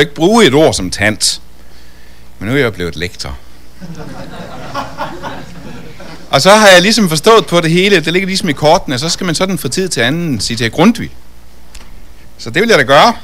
[0.00, 1.40] ikke bruge et ord som tant,
[2.38, 3.38] men nu er jeg blevet lektor.
[6.30, 9.08] Og så har jeg ligesom forstået på det hele, det ligger ligesom i kortene, så
[9.08, 11.10] skal man sådan fra tid til anden sige til Grundtvig.
[12.38, 13.14] Så det vil jeg da gøre.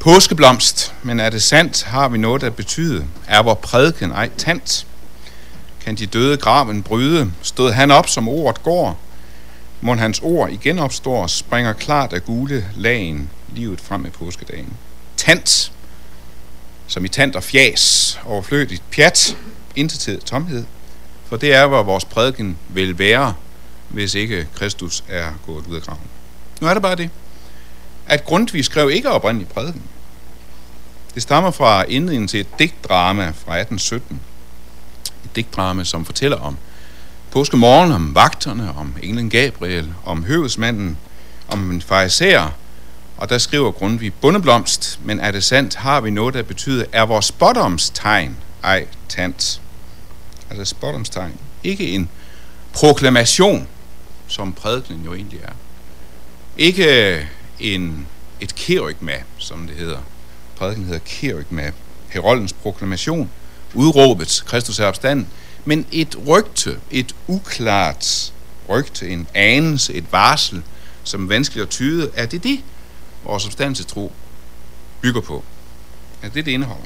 [0.00, 3.04] Påskeblomst, men er det sandt, har vi noget at betyde?
[3.28, 4.86] Er vor prædiken ej tant?
[5.84, 7.32] Kan de døde graven bryde?
[7.42, 8.98] Stod han op, som ordet går?
[9.80, 14.72] Må hans ord igen opstår, springer klart af gule lagen livet frem med påskedagen.
[15.16, 15.72] Tant,
[16.86, 19.36] som i tant og fjas, overflødigt pjat,
[19.76, 20.64] intetid tomhed,
[21.26, 23.34] for det er, hvor vores prædiken vil være,
[23.88, 26.08] hvis ikke Kristus er gået ud af graven.
[26.60, 27.10] Nu er det bare det,
[28.06, 29.82] at Grundtvig skrev ikke oprindeligt prædiken.
[31.14, 34.20] Det stammer fra indledningen til et digtdrama fra 1817.
[35.24, 36.56] Et digtdrama, som fortæller om
[37.30, 40.98] påskemorgen, om vagterne, om englen Gabriel, om høvesmanden,
[41.48, 42.50] om en fariserer,
[43.16, 47.02] og der skriver Grundtvig, bundeblomst, men er det sandt, har vi noget, der betyder, er
[47.02, 49.60] vores spottomstegn, ej tant.
[50.50, 51.32] Altså spottomstegn.
[51.64, 52.08] Ikke en
[52.72, 53.68] proklamation,
[54.28, 55.52] som prædiken jo egentlig er.
[56.58, 57.28] Ikke
[57.60, 58.06] en,
[58.40, 59.98] et kerygma, som det hedder.
[60.56, 61.72] Prædiken hedder kerygma.
[62.08, 63.30] Heroldens proklamation.
[63.74, 65.26] Udråbet, Kristus er opstanden.
[65.64, 68.32] Men et rygte, et uklart
[68.68, 70.62] rygte, en anelse, et varsel,
[71.04, 72.60] som er vanskeligt at tyde, er det det,
[73.24, 73.48] vores
[73.86, 74.12] tro
[75.00, 75.44] bygger på.
[76.22, 76.84] Er det, det indeholder.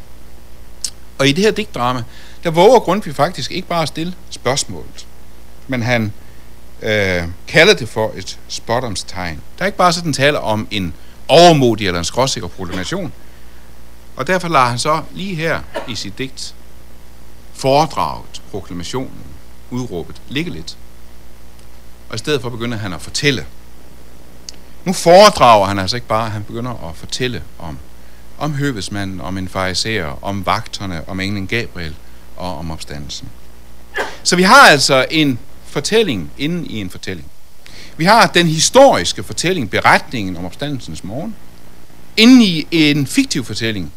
[1.19, 2.03] Og i det her digtdrama,
[2.45, 5.07] der våger Grundtvig faktisk ikke bare at stille spørgsmålet,
[5.67, 6.13] men han
[6.83, 9.41] øh, kalder det for et spottomstegn.
[9.59, 10.95] Der er ikke bare sådan tale om en
[11.29, 13.13] overmodig eller en skråsikker proklamation.
[14.17, 16.55] Og derfor lader han så lige her i sit digt
[17.55, 19.25] foredraget, proklamationen,
[19.71, 20.77] udråbet, ligge lidt.
[22.09, 23.47] Og i stedet for begynder han at fortælle.
[24.89, 27.79] Nu foredrager han altså ikke bare, han begynder at fortælle om,
[28.39, 31.95] om høvesmanden, om en fariserer, om vagterne, om englen Gabriel
[32.37, 33.29] og om opstandelsen.
[34.23, 37.29] Så vi har altså en fortælling inden i en fortælling.
[37.97, 41.35] Vi har den historiske fortælling, beretningen om opstandelsens morgen,
[42.17, 43.93] inden i en fiktiv fortælling,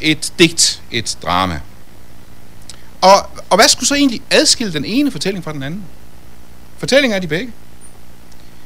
[0.00, 1.60] et digt, et drama.
[3.00, 3.16] Og,
[3.50, 5.84] og hvad skulle så egentlig adskille den ene fortælling fra den anden?
[6.78, 7.52] Fortællinger er de begge.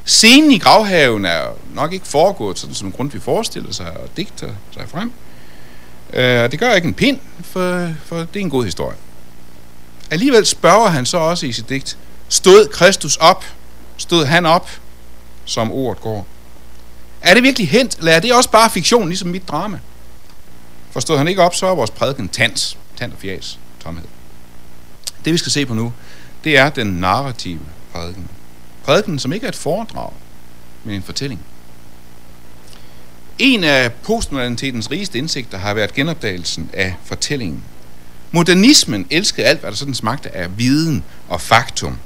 [0.04, 4.88] Scenen i gravhaven er nok ikke foregået sådan, som Grundtvig forestiller sig og digter sig
[4.88, 5.12] frem.
[6.08, 6.16] Uh,
[6.50, 8.96] det gør ikke en pind, for, for det er en god historie.
[10.10, 13.44] Alligevel spørger han så også i sit digt, stod Kristus op,
[13.96, 14.70] stod han op,
[15.44, 16.26] som ordet går.
[17.22, 19.78] Er det virkelig hent, eller er det også bare fiktion, ligesom mit drama?
[20.90, 24.04] Forstod han ikke op, så er vores prædiken tans, tand og fjas, tomhed.
[25.24, 25.92] Det vi skal se på nu,
[26.44, 27.60] det er den narrative
[27.92, 28.28] prædiken.
[28.84, 30.12] Prædiken, som ikke er et foredrag,
[30.84, 31.40] men en fortælling.
[33.38, 37.64] En af postmodernitetens rigeste indsigter har været genopdagelsen af fortællingen.
[38.30, 41.98] Modernismen elskede alt, hvad der sådan smagte af viden og faktum.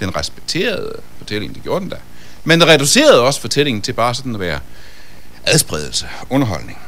[0.00, 1.96] Den respekterede fortællingen, det gjorde den da.
[2.44, 4.60] Men den reducerede også fortællingen til bare sådan at være
[5.44, 6.78] adspredelse, underholdning.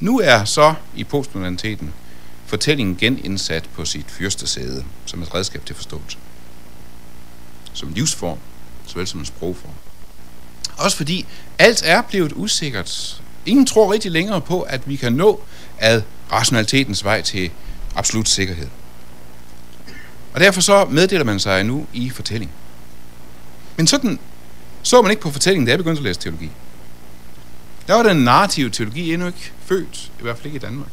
[0.00, 1.92] Nu er så i postmoderniteten
[2.46, 6.18] fortællingen genindsat på sit fyrstesæde som et redskab til forståelse.
[7.72, 8.38] Som livsform,
[8.86, 9.72] såvel som en sprogform.
[10.76, 11.26] Også fordi
[11.58, 13.22] alt er blevet usikkert.
[13.46, 15.42] Ingen tror rigtig længere på, at vi kan nå
[15.78, 17.50] ad rationalitetens vej til
[17.96, 18.68] absolut sikkerhed.
[20.34, 22.50] Og derfor så meddeler man sig nu i fortælling.
[23.76, 24.18] Men sådan
[24.82, 26.50] så man ikke på fortællingen, da jeg begyndte at læse teologi.
[27.86, 30.88] Der var den narrative teologi endnu ikke født, i hvert fald ikke i Danmark.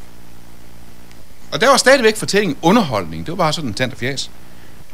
[1.52, 3.26] Og der var stadigvæk fortællingen underholdning.
[3.26, 4.30] Det var bare sådan en tant og fjæs.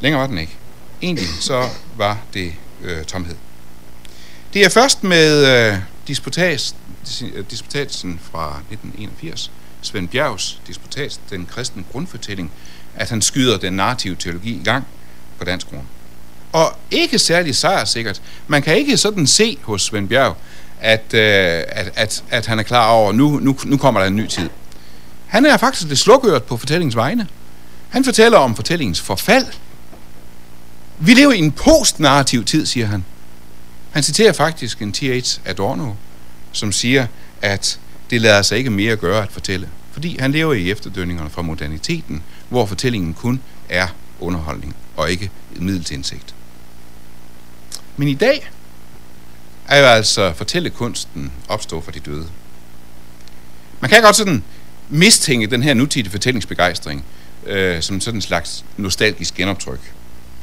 [0.00, 0.56] Længere var den ikke.
[1.05, 3.37] Egentlig så var det øh, tomhed.
[4.55, 5.79] Det er først med øh,
[6.09, 6.77] disputats,
[7.35, 9.51] øh, disputatsen fra 1981,
[9.83, 12.53] Svend Bjergs disputats, den kristne grundfortælling,
[12.95, 14.85] at han skyder den narrative teologi i gang
[15.39, 15.83] på dansk grund.
[16.53, 18.23] Og ikke særlig sejrsikkert.
[18.47, 20.37] Man kan ikke sådan se hos Svend Bjerg,
[20.81, 24.07] at, øh, at, at, at han er klar over, at nu, nu, nu kommer der
[24.07, 24.50] en ny tid.
[25.27, 27.27] Han er faktisk det slukøret på fortællingens vegne.
[27.89, 29.47] Han fortæller om fortællingens forfald.
[30.99, 33.05] Vi lever i en postnarrativ tid, siger han.
[33.91, 35.41] Han citerer faktisk en T.H.
[35.44, 35.93] Adorno,
[36.52, 37.06] som siger,
[37.43, 37.81] at
[38.11, 39.69] det lader sig ikke mere gøre at fortælle.
[39.93, 43.88] Fordi han lever i efterdønningerne fra moderniteten, hvor fortællingen kun er
[44.20, 46.35] underholdning og ikke et middel til indsigt.
[47.97, 48.50] Men i dag
[49.69, 52.26] er jo altså fortællekunsten opstå for de døde.
[53.81, 54.44] Man kan godt sådan
[54.88, 57.05] mistænke den her nutidige fortællingsbegejstring
[57.47, 59.94] øh, som sådan en slags nostalgisk genoptryk,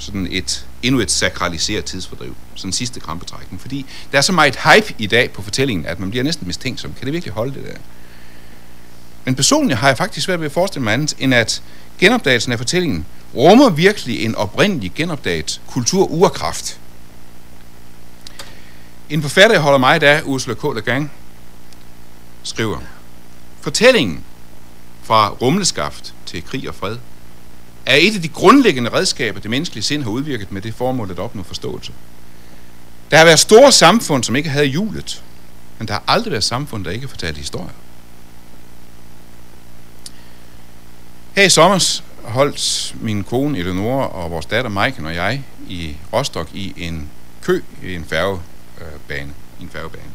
[0.01, 2.35] sådan et, endnu et sakraliseret tidsfordriv.
[2.55, 3.61] Sådan en sidste krampetrækning.
[3.61, 6.93] Fordi der er så meget hype i dag på fortællingen, at man bliver næsten mistænksom.
[6.93, 7.79] Kan det virkelig holde det der?
[9.25, 11.61] Men personligt har jeg faktisk svært ved at forestille mig andet, end at
[11.99, 13.05] genopdagelsen af fortællingen
[13.35, 16.79] rummer virkelig en oprindelig genopdaget kultururkraft.
[19.09, 20.63] En forfatter, jeg holder mig af, Ursula K.
[20.75, 21.11] Le Gang,
[22.43, 22.79] skriver,
[23.61, 24.23] Fortællingen
[25.03, 26.97] fra rumleskaft til krig og fred
[27.85, 31.19] er et af de grundlæggende redskaber, det menneskelige sind har udvirket med det formål at
[31.19, 31.91] opnå forståelse.
[33.11, 35.23] Der har været store samfund, som ikke havde julet,
[35.79, 37.69] men der har aldrig været samfund, der ikke fortalte historier.
[41.35, 46.49] Her i sommer holdt min kone Eleonora og vores datter Maiken og jeg i Rostock
[46.53, 47.09] i en
[47.41, 49.33] kø i en færgebane.
[49.59, 50.11] I en færgebane.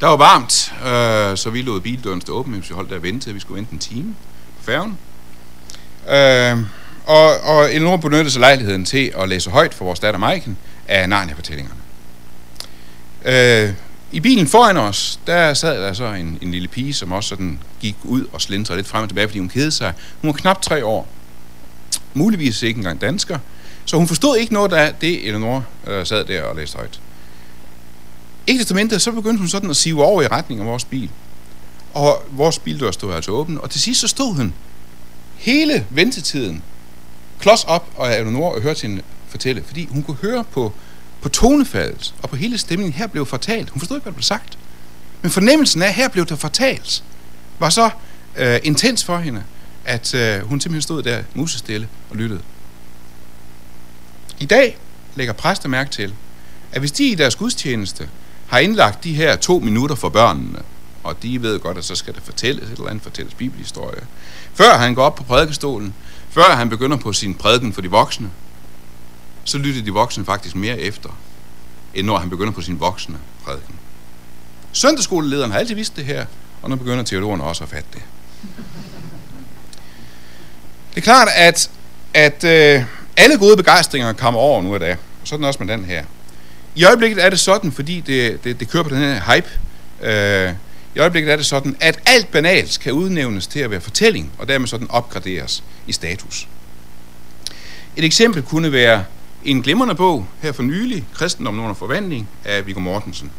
[0.00, 3.02] Der var varmt, øh, så vi lod bildøren stå åben, mens vi holdt der og
[3.02, 4.14] vente, vi skulle vente en time
[4.58, 4.98] på færgen.
[6.10, 6.58] Øh,
[7.06, 10.56] og, og Elinor benyttede sig lejligheden til at læse højt for vores datter Maiken
[10.88, 11.80] af Narnia-fortællingerne.
[13.24, 13.72] Øh,
[14.12, 17.58] i bilen foran os, der sad der så en, en lille pige, som også sådan
[17.80, 19.92] gik ud og slindrede lidt frem og tilbage, fordi hun kedede sig.
[20.20, 21.08] Hun var knap tre år.
[22.14, 23.38] Muligvis ikke engang dansker.
[23.84, 27.00] Så hun forstod ikke noget af det, Eleanor øh, sad der og læste højt.
[28.46, 31.10] Ikke desto mindre, så begyndte hun sådan at sive over i retning af vores bil.
[31.94, 34.54] Og vores bildør stod altså åben, og til sidst så stod hun
[35.38, 36.62] hele ventetiden
[37.40, 40.72] klods op, og Eleanor hørte hende fortælle, fordi hun kunne høre på
[41.20, 43.70] på tonefaldet og på hele stemningen, her blev fortalt.
[43.70, 44.58] Hun forstod ikke, hvad der blev sagt.
[45.22, 47.04] Men fornemmelsen af, her blev der fortalt,
[47.58, 47.90] var så
[48.36, 49.42] øh, intens for hende,
[49.84, 52.40] at øh, hun simpelthen stod der musestille og lyttede.
[54.38, 54.78] I dag
[55.14, 56.14] lægger præster mærke til,
[56.72, 58.08] at hvis de i deres gudstjeneste
[58.46, 60.58] har indlagt de her to minutter for børnene,
[61.08, 64.00] og de ved godt, at så skal der fortælles et eller andet, fortælles bibelhistorie,
[64.54, 65.94] før han går op på prædikestolen,
[66.30, 68.30] før han begynder på sin prædiken for de voksne,
[69.44, 71.18] så lytter de voksne faktisk mere efter,
[71.94, 73.74] end når han begynder på sin voksne prædiken.
[74.72, 76.26] Søndagsskolelederen har altid vidst det her,
[76.62, 78.02] og nu begynder teologerne også at fatte det.
[80.90, 81.70] Det er klart, at,
[82.14, 82.84] at øh,
[83.16, 84.96] alle gode begejstringer kommer over nu i dag.
[85.24, 86.04] Sådan også med den her.
[86.74, 89.48] I øjeblikket er det sådan, fordi det, det, det kører på den her hype,
[90.02, 90.54] øh,
[90.94, 94.48] i øjeblikket er det sådan, at alt banalt kan udnævnes til at være fortælling, og
[94.48, 96.48] dermed sådan opgraderes i status.
[97.96, 99.04] Et eksempel kunne være
[99.44, 103.30] en glimrende bog her for nylig, Kristendom under forvandling, af Viggo Mortensen.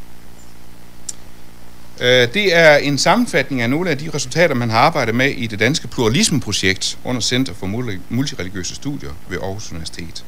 [2.01, 5.47] Øh, det er en sammenfatning af nogle af de resultater, man har arbejdet med i
[5.47, 7.67] det danske pluralismeprojekt under Center for
[8.09, 10.25] Multireligiøse Studier ved Aarhus Universitet.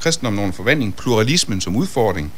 [0.00, 2.32] Kristendom under forvandling, pluralismen som udfordring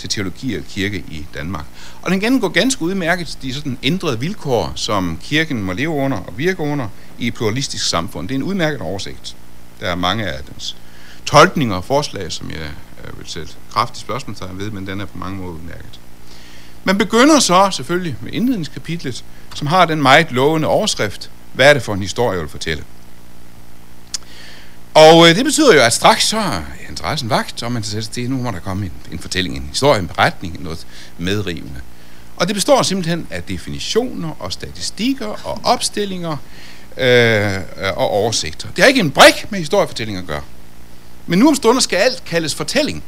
[0.00, 1.64] til teologi og kirke i Danmark.
[2.02, 6.38] Og den gennemgår ganske udmærket de sådan ændrede vilkår, som kirken må leve under og
[6.38, 6.88] virke under
[7.18, 8.28] i et pluralistisk samfund.
[8.28, 9.36] Det er en udmærket oversigt.
[9.80, 10.76] Der er mange af dens
[11.26, 12.70] tolkninger og forslag, som jeg
[13.04, 16.00] øh, vil sætte kraftigt spørgsmålstegn ved, men den er på mange måder udmærket.
[16.84, 19.24] Man begynder så selvfølgelig med indledningskapitlet,
[19.54, 22.84] som har den meget lovende overskrift, hvad er det for en historie, jeg vil fortælle.
[24.94, 28.30] Og øh, det betyder jo, at straks så er interessen vagt, og man til at
[28.30, 30.86] nu må der komme en, en fortælling, en historie, en beretning, noget
[31.18, 31.80] medrivende.
[32.36, 36.36] Og det består simpelthen af definitioner og statistikker og opstillinger
[36.98, 37.58] øh,
[37.96, 38.68] og oversigter.
[38.68, 40.42] Det har ikke en brik med historiefortælling at gøre.
[41.26, 43.02] Men nu om stunder skal alt kaldes fortælling.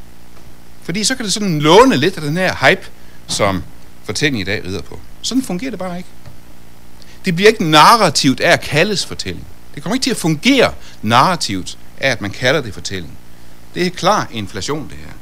[0.82, 2.86] Fordi så kan det sådan låne lidt af den her hype,
[3.26, 3.62] som
[4.04, 5.00] fortællingen i dag rider på.
[5.22, 6.08] Sådan fungerer det bare ikke.
[7.24, 9.46] Det bliver ikke narrativt af at kaldes fortælling.
[9.74, 13.18] Det kommer ikke til at fungere narrativt af, at man kalder det fortælling.
[13.74, 15.12] Det er klar inflation, det her.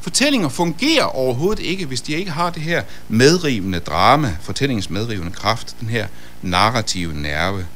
[0.00, 5.76] Fortællinger fungerer overhovedet ikke, hvis de ikke har det her medrivende drama, fortællingens medrivende kraft,
[5.80, 6.06] den her
[6.42, 7.66] narrative nerve.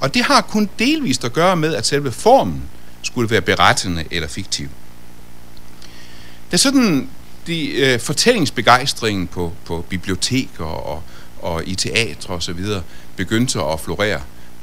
[0.00, 2.62] Og det har kun delvist at gøre med, at selve formen
[3.02, 4.68] skulle være berettende eller fiktiv.
[6.50, 7.08] Det sådan,
[7.46, 11.02] de øh, fortællingsbegejstringen på, på biblioteker og,
[11.42, 12.82] og i teatre og så videre
[13.16, 14.20] begyndte at florere.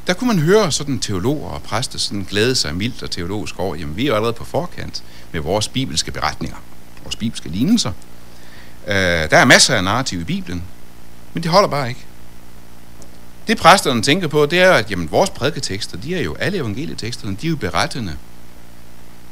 [0.08, 3.76] Der kunne man høre sådan teologer og præster sådan glæde sig mildt og teologisk over,
[3.76, 6.58] jamen vi er jo allerede på forkant med vores bibelske beretninger,
[7.04, 7.92] vores bibelske lignelser.
[8.88, 10.64] Øh, der er masser af narrativ i Bibelen,
[11.34, 12.06] men det holder bare ikke.
[13.48, 17.38] Det præsterne tænker på, det er, at jamen, vores prædiketekster, de er jo, alle evangelieteksterne,
[17.42, 18.16] de er jo berettende.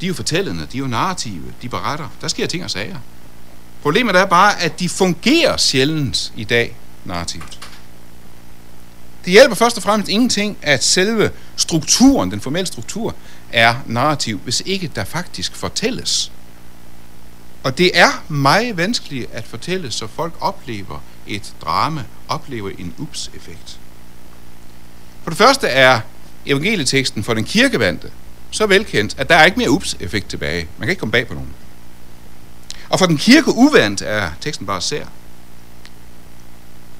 [0.00, 2.08] De er jo fortællende, de er jo narrative, de beretter.
[2.20, 2.96] Der sker ting og sager.
[3.82, 7.65] Problemet er bare, at de fungerer sjældent i dag narrativt.
[9.26, 13.14] Det hjælper først og fremmest ingenting, at selve strukturen, den formelle struktur,
[13.52, 16.32] er narrativ, hvis ikke der faktisk fortælles.
[17.62, 23.78] Og det er meget vanskeligt at fortælle, så folk oplever et drama, oplever en ups-effekt.
[25.22, 26.00] For det første er
[26.46, 28.10] evangelieteksten for den kirkevandte
[28.50, 30.68] så velkendt, at der er ikke mere ups-effekt tilbage.
[30.78, 31.54] Man kan ikke komme bag på nogen.
[32.88, 35.04] Og for den kirke uvandt er teksten bare sær.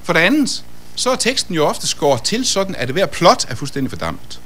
[0.03, 0.63] For det andet,
[0.97, 4.39] så er teksten jo ofte skåret til sådan, at det hver plot er fuldstændig fordampet.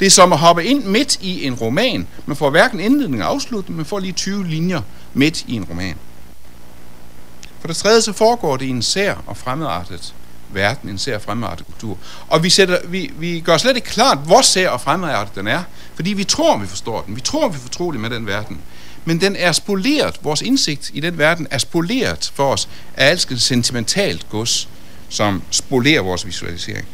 [0.00, 2.06] Det er som at hoppe ind midt i en roman.
[2.26, 4.80] Man får hverken indledning og afslutning, man får lige 20 linjer
[5.14, 5.94] midt i en roman.
[7.60, 10.14] For det tredje, så foregår det i en sær og fremmedartet
[10.52, 11.98] verden, en sær fremmedartet kultur.
[12.28, 15.62] Og vi, sætter, vi, vi gør slet ikke klart, hvor sær og fremmedartet den er,
[15.94, 17.16] fordi vi tror, vi forstår den.
[17.16, 18.60] Vi tror, vi er fortrolige med den verden.
[19.04, 23.42] Men den er spoleret, vores indsigt i den verden er spoleret for os af alt
[23.42, 24.68] sentimentalt gods,
[25.08, 26.86] som spolerer vores visualisering.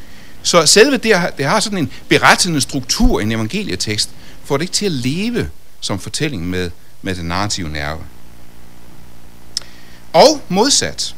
[0.42, 4.10] Så selve det, det har sådan en berettende struktur, en evangelietekst,
[4.44, 6.70] får det ikke til at leve som fortælling med,
[7.02, 8.00] med den narrative nerve.
[10.12, 11.14] Og modsat.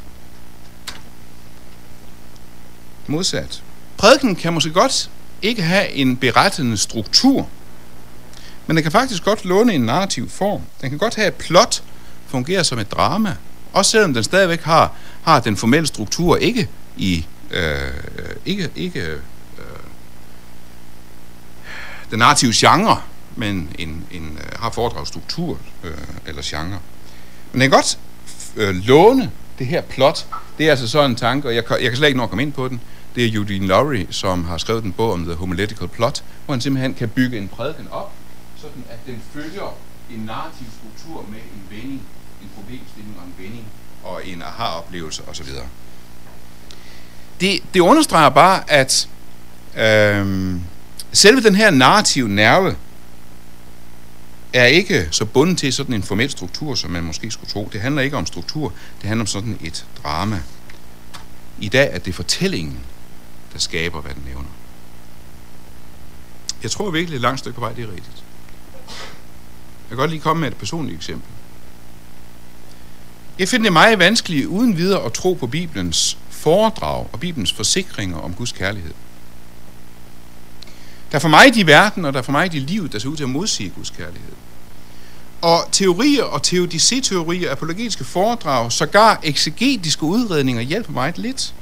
[3.06, 3.62] Modsat.
[3.96, 5.10] Prædiken kan måske godt
[5.42, 7.48] ikke have en berettende struktur,
[8.66, 10.62] men den kan faktisk godt låne en narrativ form.
[10.80, 11.82] Den kan godt have et plot,
[12.26, 13.36] fungere som et drama,
[13.72, 17.90] også selvom den stadigvæk har, har den formelle struktur, ikke i øh,
[18.46, 19.18] ikke, ikke øh,
[22.10, 23.00] den narrative genre,
[23.36, 25.92] men en, en, øh, har foredragsstruktur øh,
[26.26, 26.78] eller genre.
[27.52, 27.98] Men den kan godt
[28.56, 30.26] øh, låne det her plot.
[30.58, 32.42] Det er altså sådan en tanke, og jeg, jeg kan slet ikke nå at komme
[32.42, 32.80] ind på den.
[33.14, 36.60] Det er Eugene Lowry, som har skrevet en bog om The Homiletical Plot, hvor han
[36.60, 38.12] simpelthen kan bygge en prædiken op,
[38.56, 39.74] sådan at den følger
[40.10, 42.02] en narrativ struktur med en vending,
[42.42, 43.66] en problemstilling og en vending,
[44.04, 45.48] og en aha-oplevelse osv.
[47.40, 49.08] Det, det understreger bare, at
[49.76, 50.54] øh,
[51.12, 52.76] selve den her narrative nerve
[54.52, 57.68] er ikke så bundet til sådan en formel struktur, som man måske skulle tro.
[57.72, 60.40] Det handler ikke om struktur, det handler om sådan et drama.
[61.58, 62.78] I dag er det fortællingen,
[63.52, 64.48] der skaber, hvad den nævner.
[66.62, 68.24] Jeg tror virkelig, et langt stykke på vej, det er rigtigt.
[68.86, 71.30] Jeg kan godt lige komme med et personligt eksempel.
[73.38, 78.18] Jeg finder det meget vanskeligt uden videre at tro på Bibelens foredrag og Bibelens forsikringer
[78.18, 78.92] om Guds kærlighed.
[81.10, 83.08] Der er for mig i verden, og der er for mig i livet, der ser
[83.08, 84.32] ud til at modsige Guds kærlighed.
[85.40, 91.54] Og teorier og teodicé-teorier, apologetiske foredrag, sågar eksegetiske udredninger hjælper mig lidt.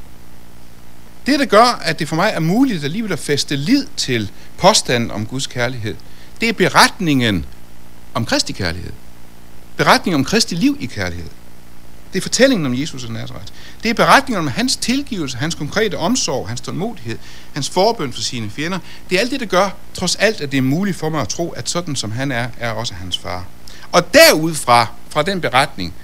[1.26, 5.10] Det, der gør, at det for mig er muligt alligevel at feste lid til påstanden
[5.10, 5.96] om Guds kærlighed,
[6.40, 7.46] det er beretningen
[8.14, 8.92] om Kristi kærlighed.
[9.76, 11.30] Beretningen om Kristi liv i kærlighed.
[12.14, 13.46] Det er fortællingen om Jesus af Nazareth.
[13.82, 17.18] Det er beretningen om hans tilgivelse, hans konkrete omsorg, hans tålmodighed,
[17.52, 18.78] hans forbøn for sine fjender.
[19.10, 21.28] Det er alt det, der gør, trods alt, at det er muligt for mig at
[21.28, 23.46] tro, at sådan som han er, er også hans far.
[23.92, 25.94] Og derudfra, fra den beretning,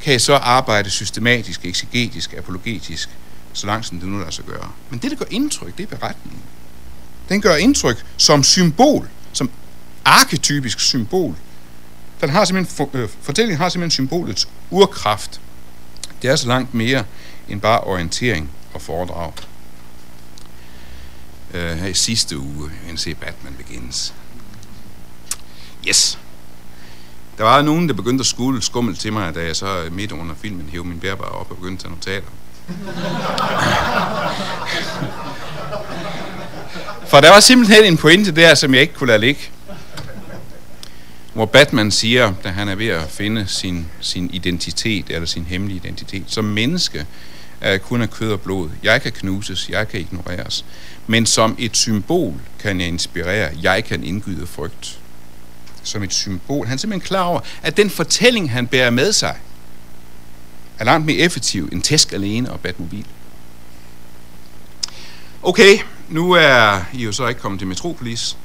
[0.00, 3.08] kan jeg så arbejde systematisk, eksegetisk, apologetisk,
[3.52, 4.70] så langt som det nu lader sig gøre.
[4.90, 6.40] Men det, der gør indtryk, det er beretningen.
[7.28, 9.50] Den gør indtryk som symbol, som
[10.04, 11.36] arketypisk symbol
[12.20, 15.40] den har simpelthen, for, øh, fortællingen har simpelthen symbolets urkraft.
[16.22, 17.04] Det er så langt mere
[17.48, 19.32] end bare orientering og foredrag.
[21.54, 24.14] Øh, her i sidste uge, en se Batman Begins.
[25.88, 26.18] Yes!
[27.38, 30.34] Der var nogen, der begyndte at skule skummel til mig, da jeg så midt under
[30.42, 32.26] filmen hævde min bærbare op og begyndte at tage notater.
[37.06, 39.40] For der var simpelthen en pointe der, som jeg ikke kunne lade ligge
[41.34, 45.76] hvor Batman siger, da han er ved at finde sin, sin identitet, eller sin hemmelige
[45.76, 47.06] identitet, som menneske
[47.60, 48.70] er kun af kød og blod.
[48.82, 50.64] Jeg kan knuses, jeg kan ignoreres.
[51.06, 54.98] Men som et symbol kan jeg inspirere, jeg kan indgyde frygt.
[55.82, 56.66] Som et symbol.
[56.66, 59.36] Han er simpelthen klar over, at den fortælling, han bærer med sig,
[60.78, 63.06] er langt mere effektiv end tæsk alene og Batmobil.
[65.42, 68.36] Okay, nu er I jo så ikke kommet til Metropolis,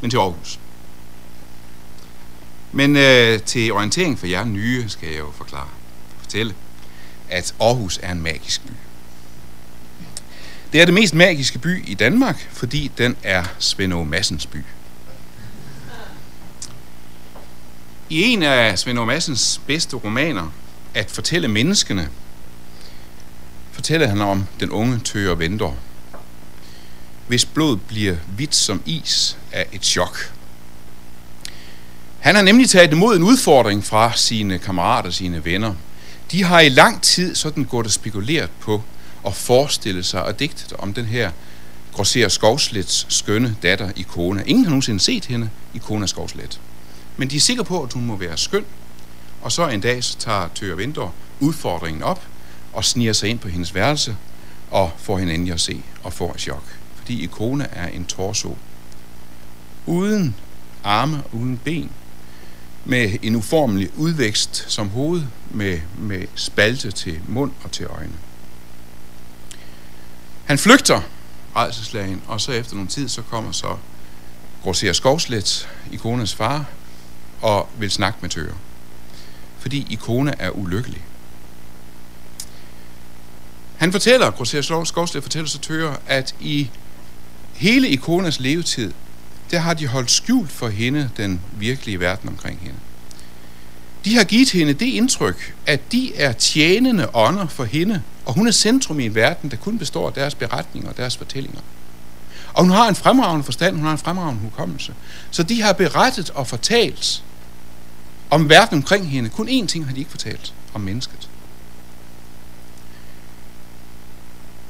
[0.00, 0.58] men til Aarhus.
[2.72, 5.68] Men øh, til orientering for jer nye skal jeg jo forklare,
[6.20, 6.54] fortælle,
[7.28, 8.72] at Aarhus er en magisk by.
[10.72, 14.64] Det er det mest magiske by i Danmark, fordi den er Svend Massens by.
[18.10, 20.52] I en af Svend Massens bedste romaner,
[20.94, 22.08] At fortælle menneskene,
[23.72, 25.72] fortæller han om den unge tøger Venter,
[27.26, 30.32] hvis blod bliver hvidt som is af et chok.
[32.18, 35.74] Han har nemlig taget imod en udfordring fra sine kammerater, sine venner.
[36.30, 38.82] De har i lang tid sådan gået og spekuleret på
[39.26, 41.30] at forestille sig og digtet om den her
[41.92, 44.42] Grosser Skovslets skønne datter Ikona.
[44.46, 46.60] Ingen har nogensinde set hende, Ikona Skovslet.
[47.16, 48.64] Men de er sikre på, at hun må være skøn.
[49.42, 52.22] Og så en dag så tager Tør Vinter udfordringen op
[52.72, 54.16] og sniger sig ind på hendes værelse
[54.70, 56.62] og får hende endelig at se og får et chok.
[56.96, 58.56] Fordi Ikona er en torso
[59.86, 60.34] uden
[60.84, 61.90] arme uden ben,
[62.88, 68.12] med en uformelig udvækst som hoved, med, med spalte til mund og til øjne.
[70.44, 71.00] Han flygter
[71.56, 73.76] rejseslagen, og så efter nogle tid, så kommer så
[74.62, 76.64] Grosser Skovslet, ikones far,
[77.40, 78.54] og vil snakke med Tøre.
[79.58, 81.04] Fordi ikone er ulykkelig.
[83.76, 86.70] Han fortæller, Grosser Skovslet fortæller så Tøre, at i
[87.54, 88.92] hele Ikonas levetid,
[89.50, 92.78] der har de holdt skjult for hende den virkelige verden omkring hende.
[94.04, 98.46] De har givet hende det indtryk, at de er tjenende ånder for hende, og hun
[98.46, 101.60] er centrum i en verden, der kun består af deres beretninger og deres fortællinger.
[102.52, 104.94] Og hun har en fremragende forstand, hun har en fremragende hukommelse.
[105.30, 107.24] Så de har berettet og fortalt
[108.30, 109.30] om verden omkring hende.
[109.30, 111.28] Kun én ting har de ikke fortalt, om mennesket.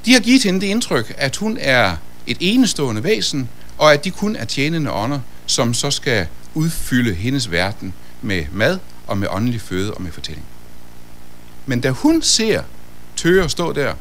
[0.04, 4.10] De har givet hende det indtryk, at hun er et enestående væsen, og at de
[4.10, 9.60] kun er tjenende ånder, som så skal udfylde hendes verden med mad og med åndelig
[9.60, 10.46] føde og med fortælling.
[11.66, 12.62] Men da hun ser
[13.16, 13.94] Tøger stå der,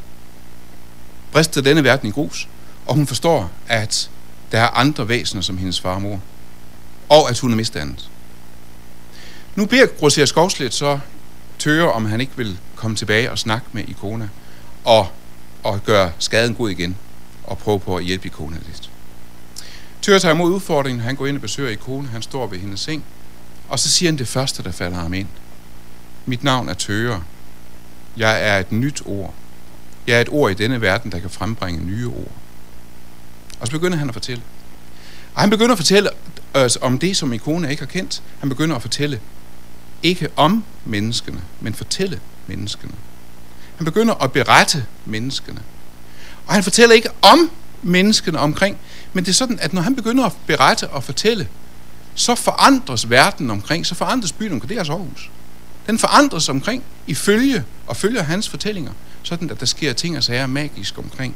[1.31, 2.48] brister denne verden i grus,
[2.86, 4.10] og hun forstår, at
[4.51, 6.22] der er andre væsener som hendes far og mor,
[7.10, 8.10] og at hun er misdannet.
[9.55, 11.00] Nu beder Grosser Skovslet så
[11.60, 14.29] Tøger, om han ikke vil komme tilbage og snakke med Ikona,
[14.84, 15.07] og,
[15.63, 16.98] og gøre skaden god igen,
[17.43, 18.89] og prøve på at hjælpe Ikona lidt.
[20.08, 23.04] Tør tager imod udfordringen, han går ind og besøger ikonen, han står ved hendes seng,
[23.70, 25.28] og så siger han det første, der falder ham ind.
[26.26, 27.24] Mit navn er Tøre.
[28.18, 29.34] Jeg er et nyt ord.
[30.08, 32.32] Jeg er et ord i denne verden, der kan frembringe nye ord.
[33.60, 34.44] Og så begynder han at fortælle.
[35.34, 36.10] Og han begynder at fortælle
[36.54, 38.24] os om det, som ikonen ikke har kendt.
[38.40, 39.20] Han begynder at fortælle
[40.04, 42.94] ikke om menneskene, men fortælle menneskene.
[43.78, 45.62] Han begynder at berette menneskene.
[46.46, 48.78] Og han fortæller ikke om menneskene omkring,
[49.14, 51.48] men det er sådan, at når han begynder at berette og fortælle,
[52.16, 55.32] så forandres verden omkring, så forandres byen omkring, det er altså Aarhus.
[55.88, 58.92] Den forandres omkring i følge og følger hans fortællinger,
[59.24, 61.36] sådan at der sker ting og sager magisk omkring,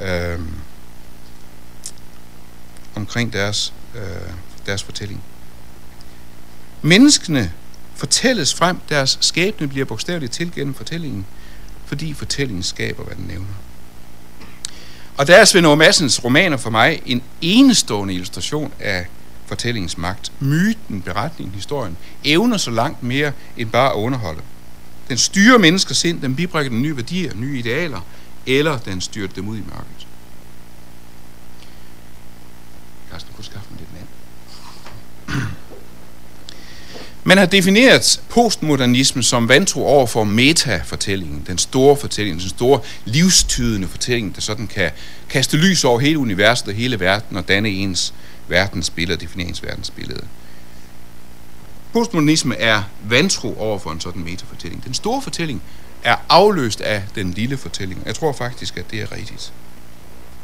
[0.00, 0.38] øh,
[2.94, 4.32] omkring deres, øh,
[4.66, 5.22] deres fortælling.
[6.82, 7.52] Menneskene
[7.94, 11.26] fortælles frem, deres skæbne bliver bogstaveligt til gennem fortællingen,
[11.86, 13.54] fordi fortællingen skaber, hvad den nævner.
[15.18, 19.06] Og der er Svend Madsens romaner for mig en enestående illustration af
[19.46, 20.32] fortællingens magt.
[20.40, 24.40] Myten, beretningen, historien evner så langt mere end bare at underholde.
[25.08, 28.00] Den styrer menneskers sind, den bibringer dem nye værdier, nye idealer,
[28.46, 30.06] eller den styrer dem ud i mørket.
[33.10, 35.42] Carsten, kunne skaffe mig lidt vand.
[37.28, 43.88] Man har defineret postmodernismen som vantro over for metafortællingen, den store fortælling, den store livstydende
[43.88, 44.90] fortælling, der sådan kan
[45.28, 48.14] kaste lys over hele universet og hele verden og danne ens
[48.48, 50.24] verdensbillede, defineringsverdensbillede.
[51.92, 54.84] Postmodernisme er vantro over for en sådan metafortælling.
[54.84, 55.62] Den store fortælling
[56.04, 58.02] er afløst af den lille fortælling.
[58.06, 59.52] Jeg tror faktisk, at det er rigtigt.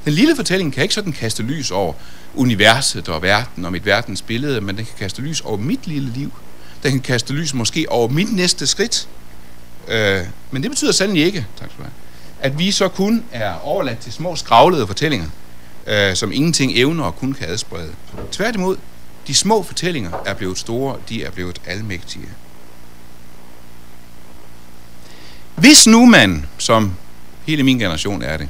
[0.04, 1.92] Den lille fortælling kan ikke sådan kaste lys over
[2.34, 6.32] universet og verden og mit verdensbillede, men den kan kaste lys over mit lille liv–
[6.84, 9.08] der kan kaste lys måske over mit næste skridt.
[9.88, 10.20] Øh,
[10.50, 11.92] men det betyder sandelig ikke, tak skal du have,
[12.40, 15.26] at vi så kun er overladt til små skravlede fortællinger,
[15.86, 17.92] øh, som ingenting evner og kun kan adsprede.
[18.32, 18.76] Tværtimod,
[19.26, 22.28] de små fortællinger er blevet store, de er blevet almægtige.
[25.54, 26.94] Hvis nu man, som
[27.46, 28.48] hele min generation er det,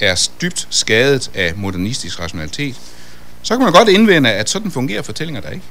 [0.00, 2.80] er dybt skadet af modernistisk rationalitet,
[3.42, 5.64] så kan man godt indvende, at sådan fungerer fortællinger der ikke.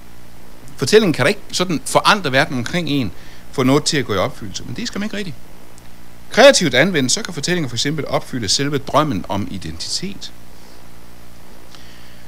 [0.81, 3.11] Fortællingen kan da ikke sådan forandre verden omkring en,
[3.51, 4.63] få noget til at gå i opfyldelse.
[4.63, 5.35] Men det skal man ikke rigtigt.
[6.31, 10.31] Kreativt anvendt, så kan fortællinger for eksempel opfylde selve drømmen om identitet.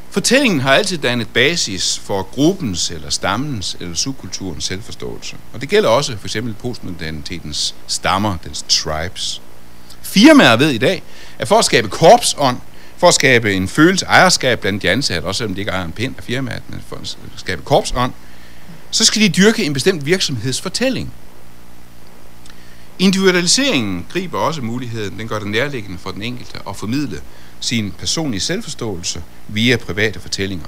[0.09, 5.35] Fortællingen har altid dannet basis for gruppens eller stammens eller subkulturens selvforståelse.
[5.53, 9.41] Og det gælder også for eksempel postmodernitetens stammer, dens tribes.
[10.01, 11.03] Firmaer ved i dag,
[11.39, 12.57] at for at skabe korpsånd,
[12.97, 15.85] for at skabe en følelse af ejerskab blandt de ansatte, også selvom de ikke ejer
[15.85, 18.13] en pind af firmaet, men for at skabe korpsånd,
[18.93, 21.13] så skal de dyrke en bestemt virksomhedsfortælling.
[22.99, 27.21] Individualiseringen griber også muligheden, den gør det nærliggende for den enkelte at formidle
[27.59, 30.65] sin personlige selvforståelse via private fortællinger.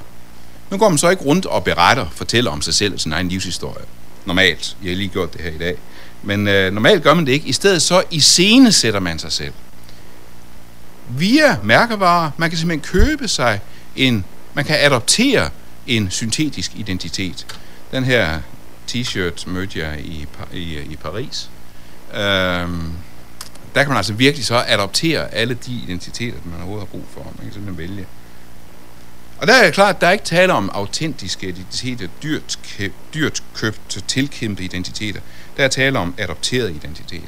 [0.71, 3.29] Nu går man så ikke rundt og beretter, fortæller om sig selv og sin egen
[3.29, 3.85] livshistorie.
[4.25, 4.77] Normalt.
[4.83, 5.75] Jeg har lige gjort det her i dag.
[6.23, 7.47] Men øh, normalt gør man det ikke.
[7.47, 9.53] I stedet så i scene sætter man sig selv.
[11.09, 13.59] Via mærkevarer, man kan simpelthen købe sig
[13.95, 15.49] en, man kan adoptere
[15.88, 17.45] en syntetisk identitet
[17.91, 18.41] den her
[18.87, 21.49] t-shirt mødte jeg i, i, i Paris.
[22.13, 22.93] Øhm,
[23.75, 27.23] der kan man altså virkelig så adoptere alle de identiteter, man overhovedet har brug for.
[27.23, 28.05] Man kan simpelthen vælge.
[29.37, 32.59] Og der er det klart, at der er ikke tale om autentiske identiteter, dyrt,
[33.13, 35.19] dyrt købt, tilkæmpede identiteter.
[35.57, 37.27] Der er tale om adopterede identiteter.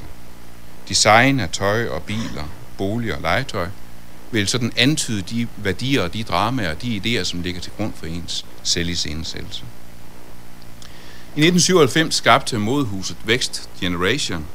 [0.90, 3.68] Design af tøj og biler, boliger og legetøj
[4.32, 7.94] vil sådan antyde de værdier og de dramaer og de idéer, som ligger til grund
[7.96, 9.64] for ens selvisensættelse.
[11.38, 14.46] I 1997 skabte modehuset Vækst Generation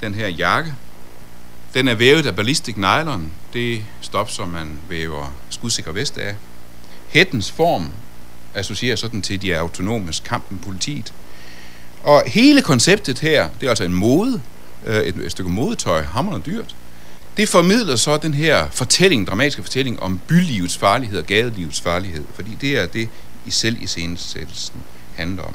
[0.00, 0.74] den her jakke.
[1.74, 6.34] Den er vævet af ballistic nylon, det stof, som man væver skudsikker vest af.
[7.08, 7.88] Hættens form
[8.54, 11.12] associerer sådan til de autonome kampen politiet.
[12.02, 14.42] Og hele konceptet her, det er altså en mode,
[14.86, 16.76] øh, et, et stykke modetøj, hammerende dyrt.
[17.36, 22.56] Det formidler så den her fortælling, dramatiske fortælling om bylivets farlighed og gadelivets farlighed, fordi
[22.60, 23.08] det er det
[23.46, 24.80] i selv i scenesættelsen
[25.16, 25.54] handler om.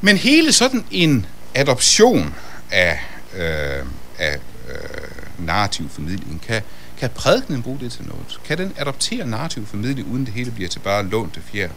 [0.00, 2.34] Men hele sådan en adoption
[2.70, 3.00] af,
[3.36, 3.86] øh,
[4.18, 6.62] af øh, narrativ formidling, kan,
[6.98, 8.40] kan prædikenen bruge det til noget?
[8.44, 11.68] Kan den adoptere narrativ formidling, uden det hele bliver til bare lånte fjer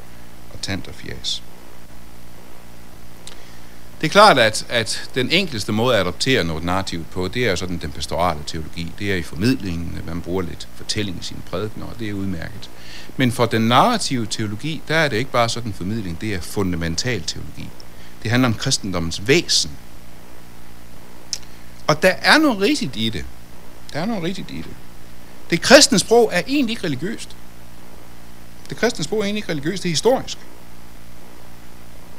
[0.53, 1.43] og tant og fjæs?
[4.01, 7.55] Det er klart, at, at den enkleste måde at adoptere noget narrativt på, det er
[7.55, 8.91] sådan den pastorale teologi.
[8.99, 12.69] Det er i formidlingen, man bruger lidt fortælling i sine prædikener, og det er udmærket.
[13.17, 17.23] Men for den narrative teologi, der er det ikke bare sådan formidling, det er fundamental
[17.23, 17.69] teologi.
[18.23, 19.71] Det handler om kristendommens væsen.
[21.87, 23.25] Og der er noget rigtigt i det.
[23.93, 24.75] Der er noget rigtigt i det.
[25.49, 27.29] Det kristne sprog er egentlig ikke religiøst.
[28.69, 30.37] Det kristne sprog er egentlig ikke religiøst, det er historisk.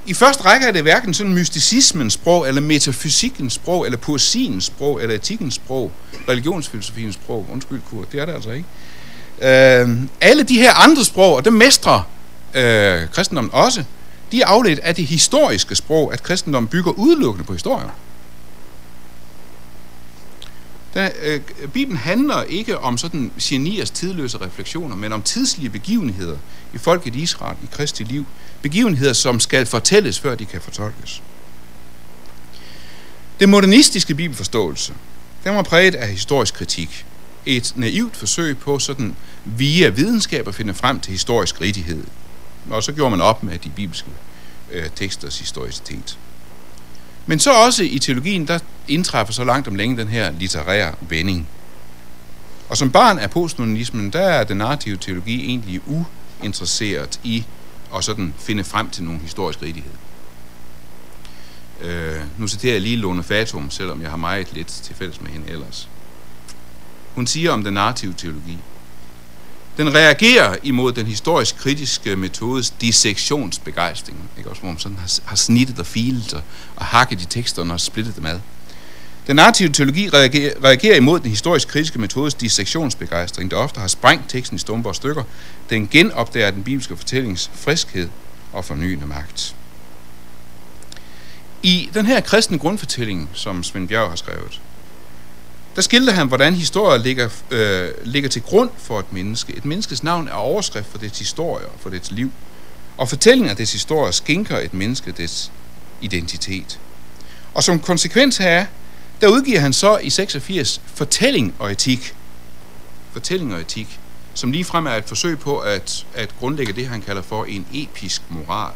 [0.06, 5.02] I første række er det hverken sådan mysticismens sprog, eller metafysikkens sprog, eller poesiens sprog,
[5.02, 5.92] eller etikkens sprog,
[6.28, 7.46] religionsfilosofiens sprog.
[7.52, 8.68] Undskyld, Kurt, det er det altså ikke.
[9.40, 12.08] Øh, alle de her andre sprog, og det mestrer
[12.54, 13.84] øh, kristendommen også,
[14.33, 17.90] de er afledt af det historiske sprog, at kristendommen bygger udelukkende på historier.
[20.95, 21.40] Der, øh,
[21.73, 26.37] Bibelen handler ikke om sådan geniers tidløse refleksioner, men om tidslige begivenheder
[26.75, 28.25] i folket Israel, i Kristi liv.
[28.62, 31.23] Begivenheder, som skal fortælles, før de kan fortolkes.
[33.40, 34.95] Det modernistiske bibelforståelse,
[35.45, 37.07] den var præget af historisk kritik.
[37.47, 42.05] Et naivt forsøg på sådan via videnskab at finde frem til historisk rigtighed.
[42.70, 44.11] Og så gjorde man op med de bibelske
[44.72, 46.18] øh, teksters historicitet.
[47.27, 51.48] Men så også i teologien, der indtræffer så langt om længe den her litterære vending.
[52.68, 55.81] Og som barn af postmodernismen, der er den narrative teologi egentlig
[56.40, 57.44] uinteresseret i
[57.94, 59.92] at sådan finde frem til nogle historisk rigtighed.
[61.81, 65.31] Øh, nu citerer jeg lige Lone Fatum, selvom jeg har meget lidt til fælles med
[65.31, 65.88] hende ellers.
[67.14, 68.59] Hun siger om den narrative teologi,
[69.76, 74.50] den reagerer imod den historisk kritiske metodes dissektionsbegejstring, ikke?
[74.50, 76.42] Også, hvor man sådan har, har snittet og filet og,
[76.76, 78.40] og hakket i teksterne og splittet dem ad.
[79.26, 84.30] Den narrative teologi reagerer, reagerer imod den historisk kritiske metodes dissektionsbegejstring, der ofte har sprængt
[84.30, 85.24] teksten i stumper og stykker.
[85.70, 88.08] Den genopdager den bibelske fortællings friskhed
[88.52, 89.54] og fornyende magt.
[91.62, 94.61] I den her kristne grundfortælling, som Svend Bjerg har skrevet,
[95.76, 99.56] der skildrer han, hvordan historier ligger, øh, ligger til grund for et menneske.
[99.56, 102.32] Et menneskes navn er overskrift for dets historie og for dets liv.
[102.96, 105.52] Og fortællingen af dets historie skinker et menneske dets
[106.00, 106.80] identitet.
[107.54, 108.66] Og som konsekvens heraf,
[109.20, 112.14] der udgiver han så i 86 fortælling og etik.
[113.12, 114.00] Fortælling og etik,
[114.35, 117.66] som lige frem er et forsøg på at, at grundlægge det, han kalder for en
[117.72, 118.72] episk moral.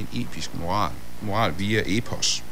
[0.00, 0.90] En episk moral.
[1.22, 2.42] Moral via epos.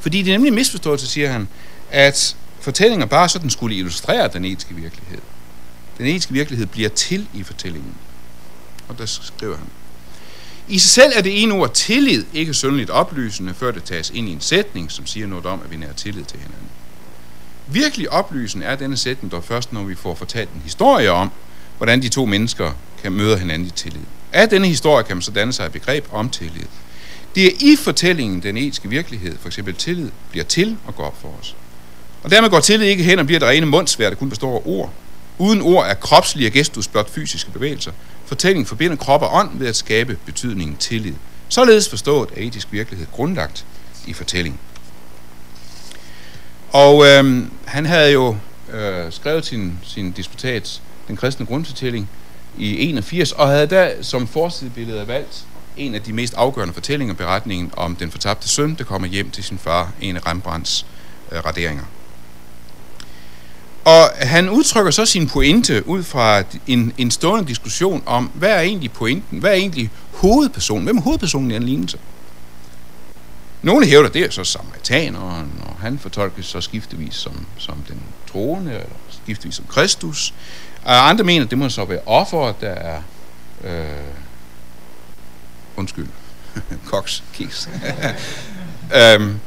[0.00, 1.48] Fordi det er nemlig en misforståelse, siger han,
[1.92, 5.18] at fortællinger bare sådan skulle illustrere den etiske virkelighed.
[5.98, 7.94] Den etiske virkelighed bliver til i fortællingen.
[8.88, 9.66] Og der skriver han.
[10.68, 14.28] I sig selv er det ene ord tillid ikke synderligt oplysende, før det tages ind
[14.28, 16.68] i en sætning, som siger noget om, at vi nærer tillid til hinanden.
[17.66, 21.30] Virkelig oplysende er denne sætning dog først, når vi får fortalt en historie om,
[21.76, 24.02] hvordan de to mennesker kan møde hinanden i tillid.
[24.32, 26.66] Af denne historie kan man så danne sig et begreb om tillid.
[27.34, 31.20] Det er i fortællingen, den etiske virkelighed, for eksempel tillid, bliver til og går op
[31.20, 31.56] for os.
[32.22, 34.62] Og dermed går tillid ikke hen og bliver det rene mundsvær, der kun består af
[34.64, 34.92] ord.
[35.38, 37.92] Uden ord er kropslige gestus blot fysiske bevægelser.
[38.26, 41.14] Fortællingen forbinder krop og ånd ved at skabe betydningen tillid.
[41.48, 43.66] Således forstået er etisk virkelighed grundlagt
[44.06, 44.60] i fortællingen.
[46.72, 48.36] Og øhm, han havde jo
[48.72, 52.08] øh, skrevet sin, sin disputat, den kristne grundfortælling,
[52.58, 55.44] i 81, og havde der som forsidebillede valgt
[55.76, 59.44] en af de mest afgørende fortællinger, beretningen om den fortabte søn, der kommer hjem til
[59.44, 60.86] sin far, en af Rembrandts
[61.32, 61.84] øh, raderinger.
[63.84, 68.60] Og han udtrykker så sin pointe ud fra en, en stående diskussion om, hvad er
[68.60, 69.38] egentlig pointen?
[69.38, 70.84] Hvad er egentlig hovedpersonen?
[70.84, 71.98] Hvem er hovedpersonen i den lignelse?
[73.62, 78.70] Nogle hævder, det er så samaritaneren, og han fortolkes så skiftevis som, som den troende,
[78.72, 78.86] eller
[79.24, 80.34] skiftevis som Kristus.
[80.84, 83.02] Og andre mener, det må så være offeret, der er...
[83.64, 83.86] Øh,
[85.76, 86.06] undskyld.
[86.90, 87.68] Koks, kiks.
[88.98, 89.40] øhm,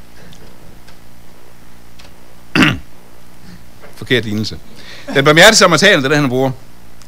[3.95, 4.60] forkert lignelse.
[5.13, 6.51] Den barmhjertige samaritaner, det er det, han bruger.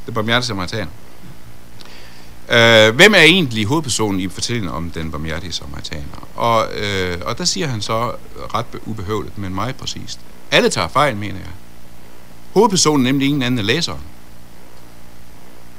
[0.06, 0.91] Den barmhjertige samaritaner.
[2.50, 6.28] Øh, hvem er egentlig hovedpersonen i fortællingen om den barmhjertige samaritaner?
[6.36, 8.12] Og, øh, og der siger han så
[8.54, 10.19] ret ubehøvlet, men meget præcist.
[10.52, 11.52] Alle tager fejl, mener jeg.
[12.54, 14.02] Hovedpersonen er nemlig ingen anden end læseren.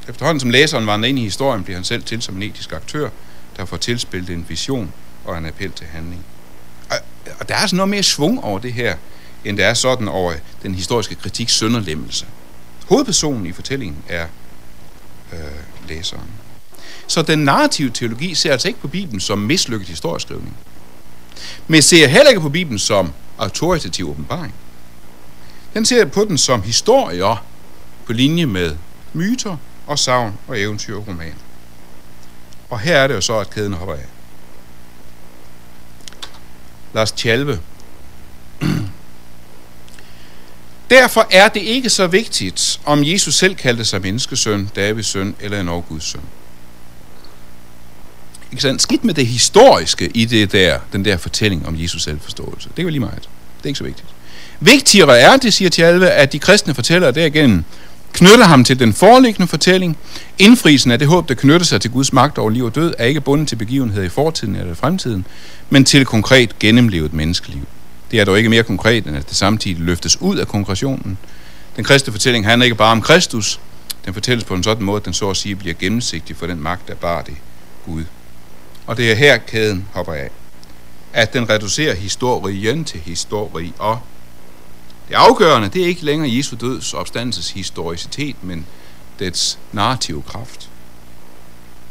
[0.09, 3.09] Efterhånden som læseren vandrer ind i historien, bliver han selv til som en etisk aktør,
[3.57, 4.93] der får tilspillet en vision
[5.25, 6.25] og en appel til handling.
[6.91, 6.97] Og,
[7.41, 8.97] og der er sådan noget mere svung over det her,
[9.45, 12.27] end der er sådan over den historiske kritik sønderlemmelse.
[12.89, 14.27] Hovedpersonen i fortællingen er
[15.33, 15.39] øh,
[15.89, 16.31] læseren.
[17.07, 20.57] Så den narrative teologi ser altså ikke på Bibelen som mislykket historieskrivning,
[21.67, 24.55] men ser heller ikke på Bibelen som autoritativ åbenbaring.
[25.75, 27.45] Den ser på den som historier
[28.07, 28.77] på linje med
[29.13, 31.35] myter og savn og eventyr og roman.
[32.71, 34.07] Og her er det jo så, at kæden hopper af.
[36.95, 37.61] Lars Tjalve.
[40.91, 45.61] Derfor er det ikke så vigtigt, om Jesus selv kaldte sig menneskesøn, Davids søn eller
[45.61, 46.21] en Guds søn.
[48.53, 48.79] Ikke sådan?
[48.79, 52.69] Skidt med det historiske i det der, den der fortælling om Jesus selvforståelse.
[52.69, 53.29] Det er jo lige meget.
[53.59, 54.09] Det er ikke så vigtigt.
[54.61, 57.65] Vigtigere er, det siger Tjalve, at de kristne fortæller derigennem
[58.13, 59.97] knytter ham til den foreliggende fortælling.
[60.39, 63.05] Indfrisen af det håb, der knytter sig til Guds magt over liv og død, er
[63.05, 65.27] ikke bundet til begivenheder i fortiden eller fremtiden,
[65.71, 67.67] men til konkret gennemlevet menneskeliv.
[68.11, 71.19] Det er dog ikke mere konkret, end at det samtidig løftes ud af konkretionen.
[71.77, 73.61] Den kristne fortælling handler ikke bare om Kristus,
[74.05, 76.61] den fortælles på en sådan måde, at den så at sige bliver gennemsigtig for den
[76.61, 77.37] magt, der bar det
[77.85, 78.05] Gud.
[78.87, 80.31] Og det er her kæden hopper af.
[81.13, 84.01] At den reducerer historien til historie og
[85.09, 88.67] det afgørende, det er ikke længere Jesu døds opstandelses historicitet, men
[89.19, 90.69] dets narrative kraft.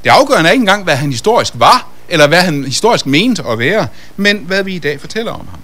[0.04, 3.60] Det afgørende er ikke engang, hvad han historisk var, eller hvad han historisk mente at
[3.60, 5.60] være, men hvad vi i dag fortæller om ham.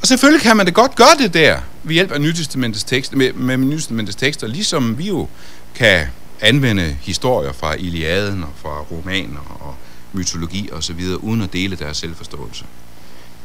[0.00, 3.32] Og selvfølgelig kan man det godt gøre det der, ved hjælp af Nytestamentets tekster, med,
[3.32, 5.28] med Nytestamentets tekster, ligesom vi jo
[5.74, 6.06] kan
[6.40, 9.74] anvende historier fra Iliaden og fra romaner og
[10.12, 12.64] mytologi og så videre, uden at dele deres selvforståelse.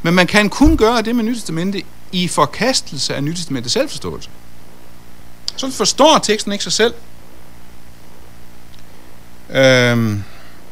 [0.01, 4.29] Men man kan kun gøre det med Nytestamentet i forkastelse af Nytestamentets selvforståelse.
[5.55, 6.93] Så forstår teksten ikke sig selv.
[9.49, 10.23] Øhm,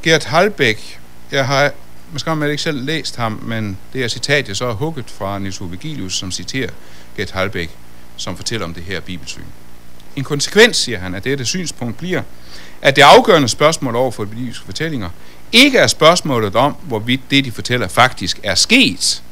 [0.04, 1.00] Gert Halbæk,
[1.32, 1.72] jeg har
[2.14, 5.10] måske har man ikke selv læst ham, men det er citat, jeg så har hugget
[5.10, 6.70] fra Niels Vigilius, som citerer
[7.18, 7.70] Gert Halbæk,
[8.18, 9.44] som fortæller om det her bibelsyn.
[10.16, 12.22] En konsekvens, siger han, af dette synspunkt bliver,
[12.82, 15.10] at det afgørende spørgsmål over for bibelske fortællinger
[15.52, 19.24] ikke er spørgsmålet om, hvorvidt det, de fortæller, faktisk er sket,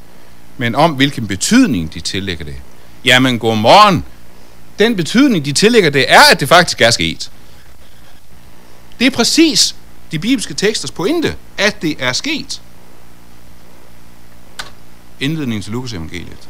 [0.57, 2.55] men om, hvilken betydning de tillægger det.
[3.05, 4.05] Jamen, godmorgen.
[4.79, 7.31] Den betydning, de tillægger det, er, at det faktisk er sket.
[8.99, 9.75] Det er præcis
[10.11, 12.61] de bibelske teksters pointe, at det er sket.
[15.21, 16.49] Indledningen til Lukas evangeliet.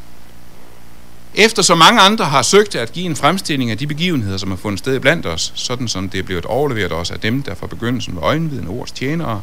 [1.35, 4.57] Efter så mange andre har søgt at give en fremstilling af de begivenheder, som har
[4.57, 7.67] fundet sted blandt os, sådan som det er blevet overleveret os af dem, der fra
[7.67, 9.41] begyndelsen var øjenviden ords tjenere,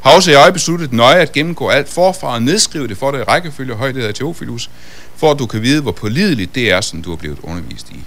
[0.00, 3.22] har også jeg besluttet nøje at gennemgå alt forfra og nedskrive det for dig i
[3.22, 4.70] rækkefølge højde af Teofilus,
[5.16, 8.00] for at du kan vide, hvor pålideligt det er, som du er blevet undervist i.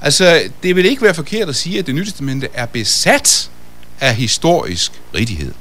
[0.00, 3.50] Altså, det vil ikke være forkert at sige, at det nye testamente er besat
[4.00, 5.52] af historisk rigtighed.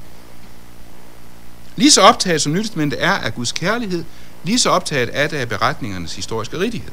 [1.75, 4.03] Lige så optaget som Nyt er af Guds kærlighed,
[4.43, 6.91] lige så optaget af det af beretningernes historiske rigtighed.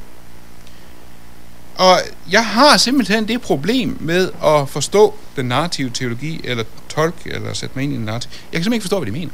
[1.75, 1.99] Og
[2.31, 7.75] jeg har simpelthen det problem med at forstå den narrative teologi, eller tolke, eller sætte
[7.75, 8.31] mig ind i den narrative.
[8.31, 9.31] Jeg kan simpelthen ikke forstå, hvad de mener.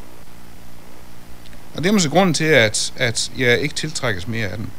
[1.75, 4.71] Og det er måske grunden til, at, at jeg ikke tiltrækkes mere af den.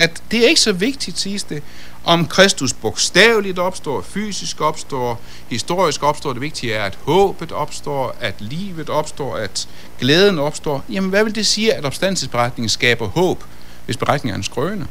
[0.00, 1.62] At det er ikke så vigtigt, siges det,
[2.04, 6.32] om Kristus bogstaveligt opstår, fysisk opstår, historisk opstår.
[6.32, 10.84] Det vigtige er, at håbet opstår, at livet opstår, at glæden opstår.
[10.88, 13.44] Jamen, hvad vil det sige, at opstandelsesberetningen skaber håb,
[13.86, 14.86] hvis beretningen er en skrøne?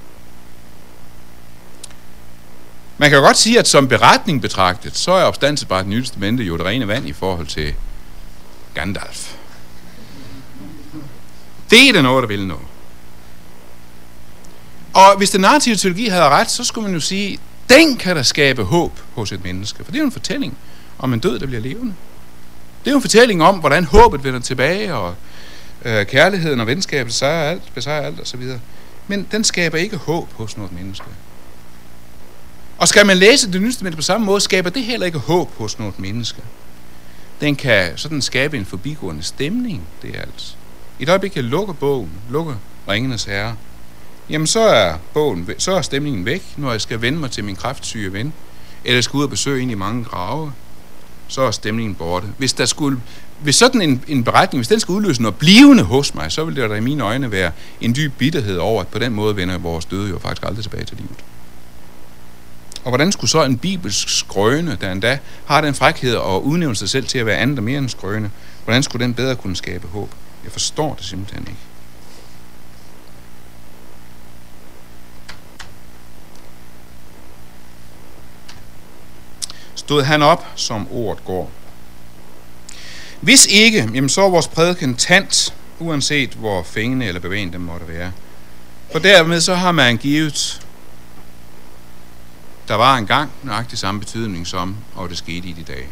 [2.97, 6.65] Man kan jo godt sige, at som beretning betragtet, så er opstandelsesberetningen i jo det
[6.65, 7.73] rene vand i forhold til
[8.73, 9.35] Gandalf.
[11.69, 12.68] Det er da noget, der vil noget.
[14.99, 18.23] Og hvis den narrative teologi havde ret, så skulle man jo sige, den kan der
[18.23, 19.83] skabe håb hos et menneske.
[19.83, 20.57] For det er jo en fortælling
[20.99, 21.93] om en død, der bliver levende.
[22.83, 25.15] Det er jo en fortælling om, hvordan håbet vender tilbage, og
[25.85, 28.41] øh, kærligheden og venskabet besejrer alt, besejrer alt osv.
[29.07, 31.05] Men den skaber ikke håb hos noget menneske.
[32.77, 35.79] Og skal man læse det nyeste på samme måde, skaber det heller ikke håb hos
[35.79, 36.41] noget menneske.
[37.41, 40.57] Den kan sådan skabe en forbigående stemning, det er alt.
[40.99, 42.55] I et øjeblik kan lukke bogen, lukke
[42.87, 43.55] Ringenes Herre,
[44.29, 47.55] jamen så er, bogen, så er stemningen væk, når jeg skal vende mig til min
[47.55, 48.33] kraftsyge ven,
[48.85, 50.53] eller skal ud og besøge en i mange grave,
[51.27, 52.27] så er stemningen borte.
[52.37, 52.99] Hvis der skulle,
[53.41, 56.55] hvis sådan en, en beretning, hvis den skal udløse noget blivende hos mig, så vil
[56.55, 59.57] det der i mine øjne være en dyb bitterhed over, at på den måde vender
[59.57, 61.19] vores døde jo faktisk aldrig tilbage til livet.
[62.83, 66.89] Og hvordan skulle så en bibelsk skrøne, der endda har den frækhed og udnævne sig
[66.89, 68.31] selv til at være andet og mere end skrøne,
[68.63, 70.09] hvordan skulle den bedre kunne skabe håb?
[70.43, 71.68] Jeg forstår det simpelthen ikke.
[79.89, 81.51] Stod han op, som ordet går.
[83.21, 87.87] Hvis ikke, jamen så er vores prædiken tant, uanset hvor fængende eller bevægende den måtte
[87.87, 88.11] være.
[88.91, 90.61] For dermed så har man givet
[92.67, 95.87] der var engang nøjagtig samme betydning som, og det skete i de dage.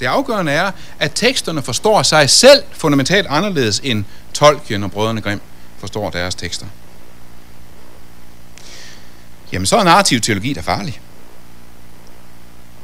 [0.00, 4.04] Det afgørende er, at teksterne forstår sig selv fundamentalt anderledes end
[4.34, 5.40] Tolkien og Brødrene Grimm
[5.78, 6.66] forstår deres tekster.
[9.52, 11.00] Jamen så er narrativ teologi der farlig.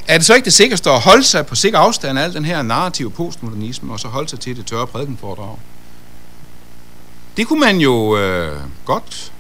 [0.09, 2.45] Er det så ikke det sikreste at holde sig på sikker afstand af al den
[2.45, 5.57] her narrative postmodernisme, og så holde sig til det tørre prædikenforedrag?
[7.37, 9.33] Det kunne man jo øh, godt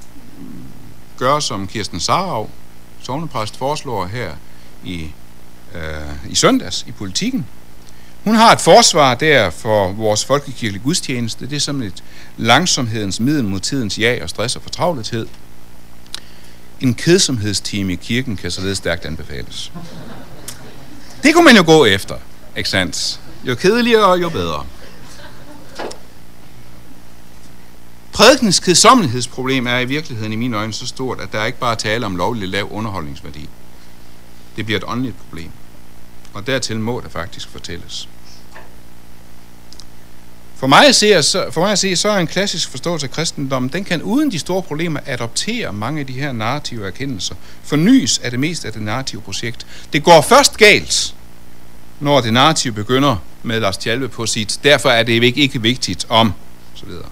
[1.18, 2.50] gøre, som Kirsten Sarov,
[3.02, 4.30] sovnepræst, foreslår her
[4.84, 5.10] i,
[5.74, 7.46] øh, i søndags i politikken.
[8.24, 11.46] Hun har et forsvar der for vores folkekirkelige gudstjeneste.
[11.46, 12.04] Det er som et
[12.36, 15.26] langsomhedens middel mod tidens ja og stress og fortravlethed.
[16.80, 19.72] En kedsomhedstime i kirken kan således stærkt anbefales.
[21.24, 22.16] Det kunne man jo gå efter,
[22.56, 23.20] ikke sandt?
[23.44, 24.66] Jo kedeligere, jo bedre.
[28.12, 31.76] Prædikens kedsommelighedsproblem er i virkeligheden i mine øjne så stort, at der ikke bare er
[31.76, 33.48] tale om lovlig lav underholdningsværdi.
[34.56, 35.50] Det bliver et åndeligt problem.
[36.34, 38.08] Og dertil må det faktisk fortælles.
[40.56, 43.72] For mig, at se, for mig at se, så er en klassisk forståelse af kristendommen,
[43.72, 47.34] den kan uden de store problemer adoptere mange af de her narrative erkendelser.
[47.62, 49.66] Fornyes af det meste af det narrative projekt.
[49.92, 51.14] Det går først galt,
[52.00, 56.32] når det narrative begynder med Lars Tjalve på sit, derfor er det ikke vigtigt om,
[56.74, 57.08] så videre.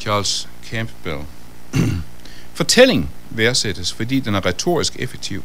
[0.00, 1.18] Charles Campbell.
[2.54, 5.44] Fortælling værdsættes, fordi den er retorisk effektiv,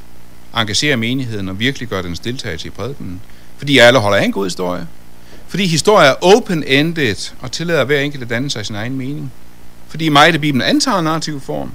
[0.57, 3.21] engagerer menigheden og virkelig gør dens deltagelse i prædikenen,
[3.57, 4.87] fordi alle holder af en god historie,
[5.51, 9.31] fordi historie er open-ended og tillader hver enkelt at danne sig sin egen mening,
[9.87, 11.71] fordi meget af Bibelen antager en narrativ form,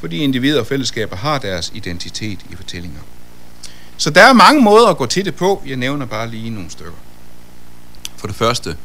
[0.00, 3.00] fordi individer og fællesskaber har deres identitet i fortællinger.
[3.96, 5.62] Så der er mange måder at gå til det på.
[5.66, 6.98] Jeg nævner bare lige nogle stykker.
[8.16, 8.76] For det første,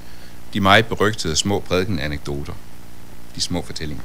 [0.54, 2.54] de meget berygtede små prædiken-anekdoter
[3.36, 4.04] de små fortællinger.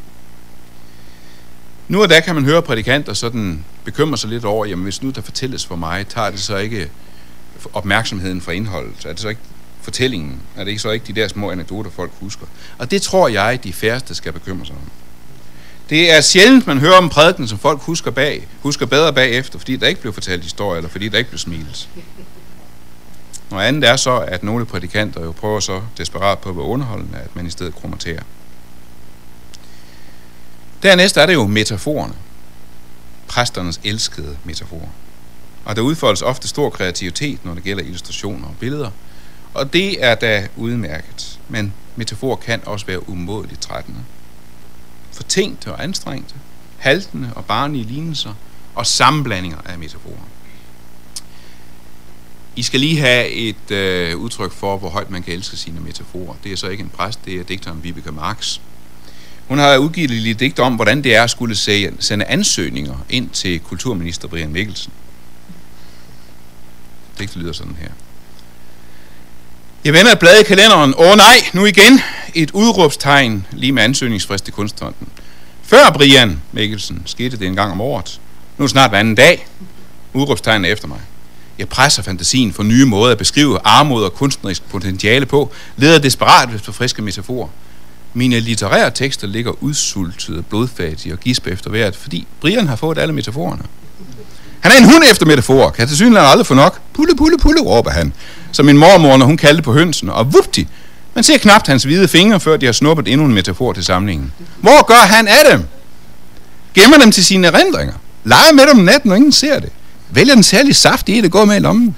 [1.89, 5.11] Nu og da kan man høre prædikanter sådan bekymre sig lidt over, jamen hvis nu
[5.11, 6.91] der fortælles for mig, tager det så ikke
[7.73, 9.07] opmærksomheden fra indholdet?
[9.07, 9.41] Er det så ikke
[9.87, 10.41] fortællingen?
[10.57, 12.47] Er det ikke så ikke de der små anekdoter, folk husker?
[12.79, 14.91] Og det tror jeg, de færreste skal bekymre sig om.
[15.91, 19.77] Det er sjældent, man hører om prædiken, som folk husker, bag, husker bedre bagefter, fordi
[19.77, 21.89] der ikke blev fortalt historier, eller fordi der ikke blev smilet.
[23.51, 27.19] Noget andet er så, at nogle prædikanter jo prøver så desperat på at være underholdende,
[27.19, 28.23] at man i stedet kromaterer.
[30.83, 32.15] Dernæst er det jo metaforerne.
[33.29, 34.89] Præsternes elskede metaforer.
[35.65, 38.91] Og der udfoldes ofte stor kreativitet, når det gælder illustrationer og billeder.
[39.57, 41.39] Og det er da udmærket.
[41.49, 44.01] Men metafor kan også være umådeligt trættende.
[45.13, 46.35] Fortænkte og anstrengte,
[46.79, 48.35] haltende og barnlige lignelser
[48.75, 50.29] og sammenblandinger af metaforer.
[52.57, 56.35] I skal lige have et øh, udtryk for, hvor højt man kan elske sine metaforer.
[56.45, 58.59] Det er så ikke en præst, det er digteren Vibeke Marx,
[59.49, 61.57] hun har udgivet et lille digt om, hvordan det er at skulle
[62.01, 64.93] sende ansøgninger ind til kulturminister Brian Mikkelsen.
[67.19, 67.91] Digtet lyder sådan her.
[69.87, 70.95] Jeg vender et blad i kalenderen.
[70.99, 72.01] Åh oh, nej, nu igen
[72.35, 75.09] et udråbstegn lige med ansøgningsfrist til kunstfonden.
[75.63, 78.21] Før Brian Mikkelsen skete det en gang om året.
[78.59, 79.47] Nu er snart hver anden dag.
[80.13, 81.01] Udråbstegn efter mig.
[81.59, 86.55] Jeg presser fantasien for nye måder at beskrive armod og kunstnerisk potentiale på, leder desperat
[86.55, 87.49] efter friske metaforer.
[88.15, 93.15] Mine litterære tekster ligger udsultede, blodfattige og gispe efter hvert, fordi Brian har fået alle
[93.15, 93.63] metaforerne.
[94.61, 96.79] Han er en hund efter metaforer, kan til synligheden aldrig få nok.
[96.95, 98.13] Pulle, pulle, pulle, råber han.
[98.53, 100.69] Som min mormor, når hun kaldte på hønsen, og vupti,
[101.15, 104.33] man ser knapt hans hvide fingre, før de har snuppet endnu en metafor til samlingen.
[104.61, 105.65] Hvor gør han af dem?
[106.75, 107.95] Gemmer dem til sine erindringer.
[108.25, 109.69] Leger med dem natten, og ingen ser det.
[110.11, 111.97] Vælger den særlig saft i det går med i lommen.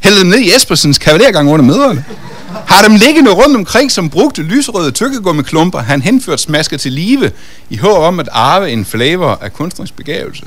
[0.00, 2.04] Hælder dem ned i Espersens kavalergang under møderne
[2.66, 7.30] har dem liggende rundt omkring som brugte lyserøde tykkegummiklumper, han henført smasker til live,
[7.70, 10.44] i håb om at arve en flavor af kunstnerisk begævelse.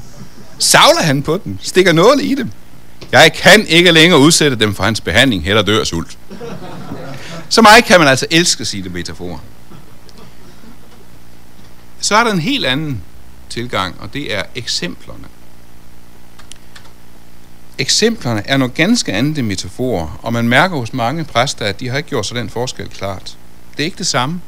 [0.62, 2.52] Savler han på dem, stikker nåle i dem.
[3.12, 6.18] Jeg kan ikke længere udsætte dem for hans behandling, heller dør sult.
[7.50, 9.42] Så meget kan man altså elske sige det metafor.
[12.00, 13.02] Så er der en helt anden
[13.50, 15.24] tilgang, og det er eksemplerne.
[17.78, 21.90] Eksemplerne er noget ganske andet end metaforer, og man mærker hos mange præster, at de
[21.90, 23.38] har ikke gjort sig den forskel klart.
[23.72, 24.42] Det er ikke det samme.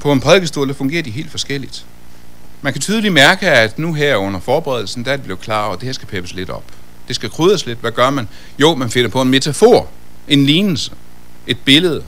[0.00, 1.86] På en prædikestol fungerer de helt forskelligt.
[2.62, 5.74] Man kan tydeligt mærke, at nu her under forberedelsen, der er det blevet klar over,
[5.74, 6.64] at det her skal peppes lidt op.
[7.08, 7.78] Det skal krydres lidt.
[7.78, 8.28] Hvad gør man?
[8.58, 9.88] Jo, man finder på en metafor,
[10.28, 10.92] en lignelse,
[11.46, 12.02] et billede.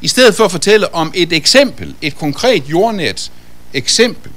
[0.00, 3.32] I stedet for at fortælle om et eksempel, et konkret jordnet
[3.72, 4.32] eksempel.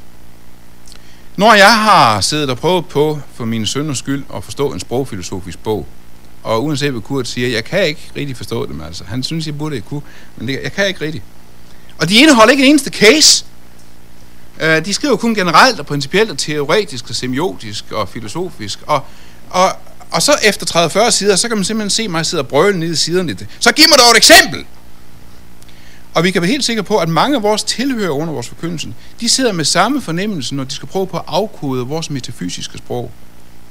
[1.38, 5.60] Når jeg har siddet og prøvet på, for mine sønders skyld, at forstå en sprogfilosofisk
[5.60, 5.88] bog,
[6.44, 9.04] og uanset hvad Kurt siger, jeg kan ikke rigtig forstå dem, altså.
[9.08, 10.02] Han synes, jeg burde ikke kunne,
[10.38, 11.24] men det, jeg kan ikke rigtig.
[11.98, 13.46] Og de indeholder ikke en eneste case.
[14.62, 18.80] Øh, de skriver kun generelt og principielt og teoretisk og semiotisk og filosofisk.
[18.88, 19.04] Og,
[19.50, 19.68] og,
[20.12, 22.92] og så efter 30-40 sider, så kan man simpelthen se mig sidde og brøle ned
[22.92, 23.38] i siderne.
[23.60, 24.66] Så giv mig dog et eksempel!
[26.14, 28.94] Og vi kan være helt sikre på, at mange af vores tilhører under vores forkyndelse,
[29.20, 33.12] de sidder med samme fornemmelse, når de skal prøve på at afkode vores metafysiske sprog.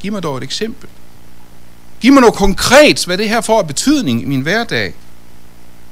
[0.00, 0.88] Giv mig dog et eksempel.
[2.00, 4.94] Giv mig noget konkret, hvad det her får af betydning i min hverdag.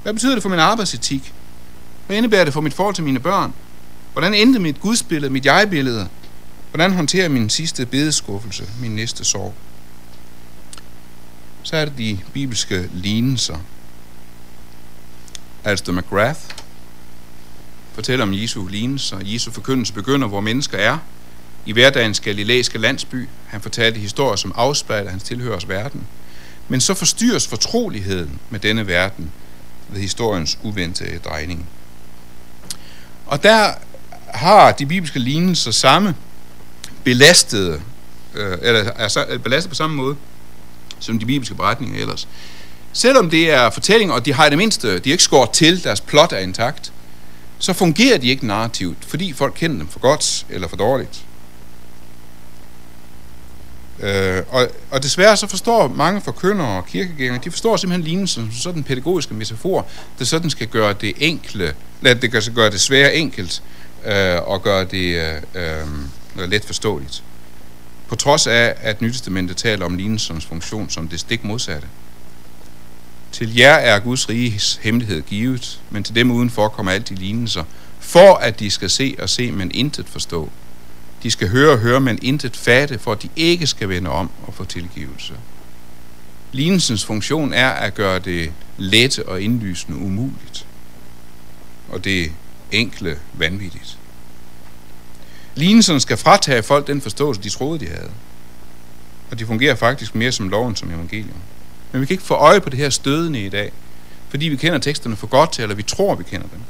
[0.03, 1.33] Hvad betyder det for min arbejdsetik?
[2.07, 3.53] Hvad indebærer det for mit forhold til mine børn?
[4.15, 6.09] Hvordan endte mit gudsbillede, mit jeg-billede?
[6.71, 9.55] Hvordan håndterer jeg min sidste bedeskuffelse, min næste sorg?
[11.63, 13.57] Så er det de bibelske lignelser.
[15.65, 16.41] Alistair McGrath
[17.93, 19.19] fortæller om Jesu lignelser.
[19.23, 20.99] Jesu forkyndelse begynder, hvor mennesker er,
[21.67, 23.29] i hverdagens galilæiske landsby.
[23.47, 26.07] Han fortalte historier, som afspejler hans tilhørers verden.
[26.69, 29.31] Men så forstyrres fortroligheden med denne verden
[29.89, 31.69] ved historiens uventede drejning.
[33.27, 33.75] Og der
[34.35, 36.15] har de bibelske lignelser samme
[37.05, 37.81] belastede,
[38.35, 40.17] øh, eller er belastet på samme måde,
[40.99, 42.29] som de bibelske beretninger ellers.
[42.93, 45.85] Selvom det er fortællinger, og de har i det mindste, de er ikke skåret til,
[45.85, 46.93] deres plot er intakt,
[47.59, 51.25] så fungerer de ikke narrativt, fordi folk kender dem for godt eller for dårligt.
[54.01, 58.61] Øh, og, og desværre så forstår mange forkyndere og kirkegængere, de forstår simpelthen lignelsen som
[58.61, 59.87] sådan en pædagogisk metafor,
[60.19, 63.63] der sådan skal gøre det enkle, lad det skal gøre det svære enkelt,
[64.07, 65.87] øh, og gøre det øh,
[66.39, 67.23] øh, let forståeligt.
[68.09, 71.89] På trods af, at Nytestamentet taler om lignelsens funktion som det stik modsatte.
[73.33, 77.65] Til jer er Guds riges hemmelighed givet, men til dem udenfor kommer alt de lignelser,
[78.01, 80.51] for at de skal se og se, men intet forstå.
[81.23, 84.31] De skal høre og høre, men intet fatte, for at de ikke skal vende om
[84.47, 85.33] og få tilgivelse.
[86.53, 90.67] Lignelsens funktion er at gøre det lette og indlysende umuligt,
[91.89, 92.33] og det
[92.75, 93.99] enkle vanvittigt.
[95.55, 98.11] Lignelserne skal fratage folk den forståelse, de troede, de havde.
[99.31, 101.37] Og de fungerer faktisk mere som loven som evangelium.
[101.93, 103.73] Men vi kan ikke få øje på det her stødende i dag,
[104.29, 106.61] fordi vi kender teksterne for godt til, eller vi tror, vi kender dem.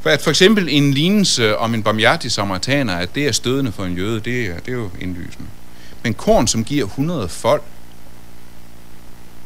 [0.00, 3.84] For at for eksempel en lignelse om en barmhjertig samaritaner, at det er stødende for
[3.84, 5.48] en jøde, det er, det er jo indlysende.
[6.02, 7.62] Men korn, som giver 100 folk,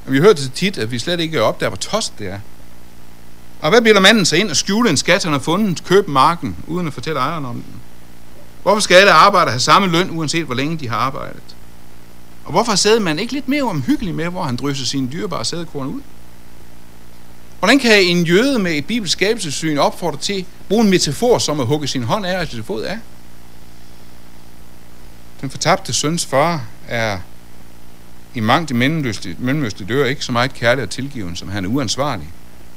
[0.07, 2.39] og vi har hørt det tit, at vi slet ikke opdager, hvor tost det er.
[3.63, 6.57] Og hvad bilder manden sig ind og skjule en skat, han har fundet, købe marken,
[6.67, 7.75] uden at fortælle ejeren om den?
[8.63, 11.57] Hvorfor skal alle arbejdere have samme løn, uanset hvor længe de har arbejdet?
[12.45, 15.87] Og hvorfor sad man ikke lidt mere omhyggelig med, hvor han drysser sine dyrebare sædekorn
[15.87, 16.01] ud?
[17.59, 21.61] Hvordan kan en jøde med et bibelsk skabelsessyn opfordre til at bruge en metafor som
[21.61, 22.99] at hugge sin hånd af og sin fod af?
[25.41, 27.19] Den fortabte søns far er
[28.35, 32.29] i mange de mellemløste dør ikke så meget kærlig og tilgiven, som han er uansvarlig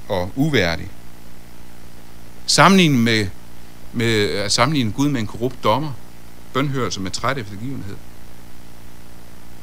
[0.09, 0.87] og uværdig.
[2.45, 3.27] Sammenlignet med,
[3.93, 5.91] med at sammenligne Gud med en korrupt dommer,
[6.53, 7.95] bønhørelse med træt eftergivenhed.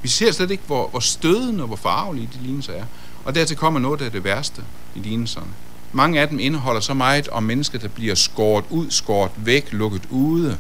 [0.03, 2.85] Vi ser slet ikke, hvor, hvor stødende og hvor farvelige de lignelser er.
[3.25, 4.63] Og dertil kommer noget af det værste
[4.95, 5.51] i lignelserne.
[5.93, 10.03] Mange af dem indeholder så meget om mennesker, der bliver skåret ud, skåret væk, lukket
[10.11, 10.59] ude,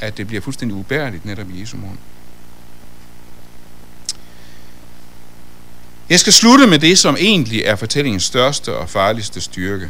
[0.00, 1.98] at det bliver fuldstændig ubærligt netop i Jesu mund.
[6.10, 9.88] Jeg skal slutte med det, som egentlig er fortællingens største og farligste styrke.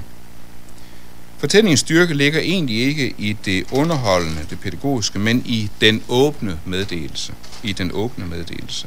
[1.39, 7.33] Fortællingens styrke ligger egentlig ikke i det underholdende, det pædagogiske, men i den åbne meddelelse.
[7.63, 8.87] I den åbne meddelelse.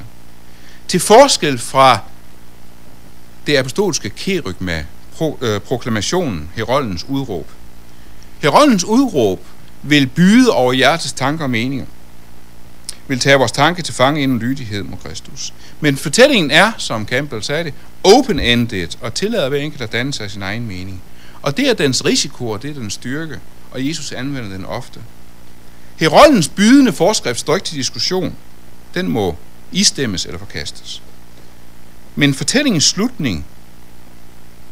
[0.87, 1.99] Til forskel fra
[3.47, 7.51] det apostolske kerygma, pro, øh, proklamationen, heroldens udråb.
[8.39, 9.45] Heroldens udråb
[9.83, 11.85] vil byde over hjertets tanker og meninger.
[13.07, 15.53] Vil tage vores tanke til fange inden lydighed mod Kristus.
[15.79, 17.73] Men fortællingen er, som Campbell sagde det,
[18.03, 21.03] open-ended og tillader hver enkelt at danne sig sin egen mening.
[21.41, 23.39] Og det er dens risiko, og det er dens styrke,
[23.71, 24.99] og Jesus anvender den ofte.
[25.95, 28.35] Heroldens bydende forskrift står ikke til diskussion.
[28.93, 29.35] Den må
[29.71, 31.01] istemmes eller forkastes.
[32.15, 33.45] Men fortællingens slutning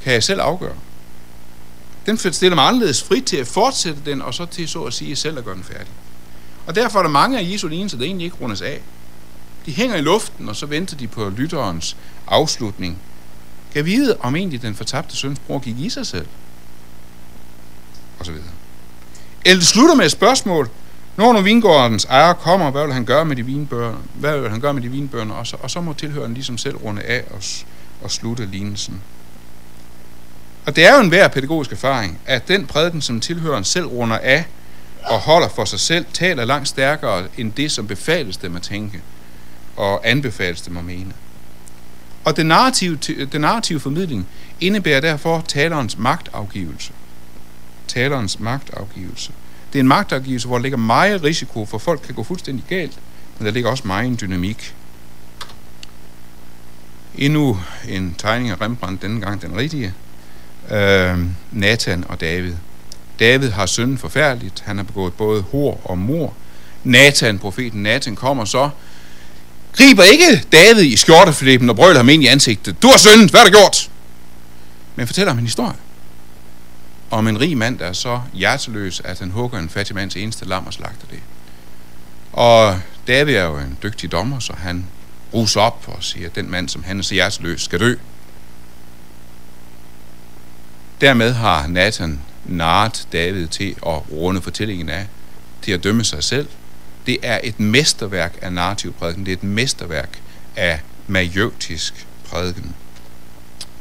[0.03, 0.75] kan jeg selv afgøre.
[2.05, 5.15] den stiller mig anderledes frit til at fortsætte den, og så til så at sige
[5.15, 5.91] selv at gøre den færdig.
[6.65, 8.81] Og derfor er der mange af Jesu lignelser, der egentlig ikke rundes af.
[9.65, 11.97] De hænger i luften, og så venter de på lytterens
[12.27, 12.97] afslutning.
[13.73, 16.27] Kan vide, om egentlig den fortabte søns bror gik i sig selv?
[18.19, 18.47] Og så videre.
[19.45, 20.69] Eller det slutter med et spørgsmål.
[21.17, 23.93] Når nu vingårdens ejer kommer, hvad vil han gøre med de vinbøger?
[24.13, 25.33] Hvad vil han gøre med de vinbøger?
[25.33, 27.41] Og så, og så må tilhøren ligesom selv runde af og,
[28.01, 29.01] og slutte lignelsen.
[30.65, 34.17] Og det er jo en værd pædagogisk erfaring, at den prædiken, som tilhøren selv runder
[34.17, 34.45] af
[35.03, 39.01] og holder for sig selv, taler langt stærkere end det, som befales dem at tænke
[39.75, 41.13] og anbefales dem at mene.
[42.25, 42.95] Og den narrative,
[43.31, 44.27] den narrative formidling
[44.61, 46.91] indebærer derfor talerens magtafgivelse.
[47.87, 49.31] Talerens magtafgivelse.
[49.73, 52.65] Det er en magtafgivelse, hvor der ligger meget risiko for, at folk kan gå fuldstændig
[52.69, 52.99] galt,
[53.39, 54.75] men der ligger også meget dynamik.
[57.15, 57.59] Endnu
[57.89, 59.93] en tegning af Rembrandt, denne gang den rigtige.
[60.71, 61.19] Øh,
[61.51, 62.53] Nathan og David.
[63.19, 64.63] David har synden forfærdeligt.
[64.65, 66.33] Han har begået både hor og mor.
[66.83, 68.69] Nathan, profeten Nathan, kommer så,
[69.75, 72.81] griber ikke David i skjorteflippen og brøler ham ind i ansigtet.
[72.81, 73.89] Du har syndet, hvad har du gjort?
[74.95, 75.75] Men fortæller ham en historie
[77.15, 80.45] om en rig mand, der er så hjerteløs, at han hugger en fattig mands eneste
[80.45, 81.19] lam og slagter det.
[82.33, 84.85] Og David er jo en dygtig dommer, så han
[85.33, 87.95] ruser op og siger, at den mand, som han er så hjerteløs, skal dø.
[91.01, 95.07] Dermed har Nathan narret David til at runde fortællingen af,
[95.61, 96.47] til at dømme sig selv.
[97.05, 99.25] Det er et mesterværk af narrativ prædiken.
[99.25, 100.19] Det er et mesterværk
[100.55, 102.75] af majøtisk prædiken.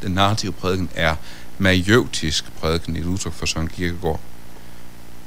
[0.02, 1.16] Den narrative prædiken er
[1.58, 4.20] majøtisk prædiken, et udtryk for Søren Kierkegaard.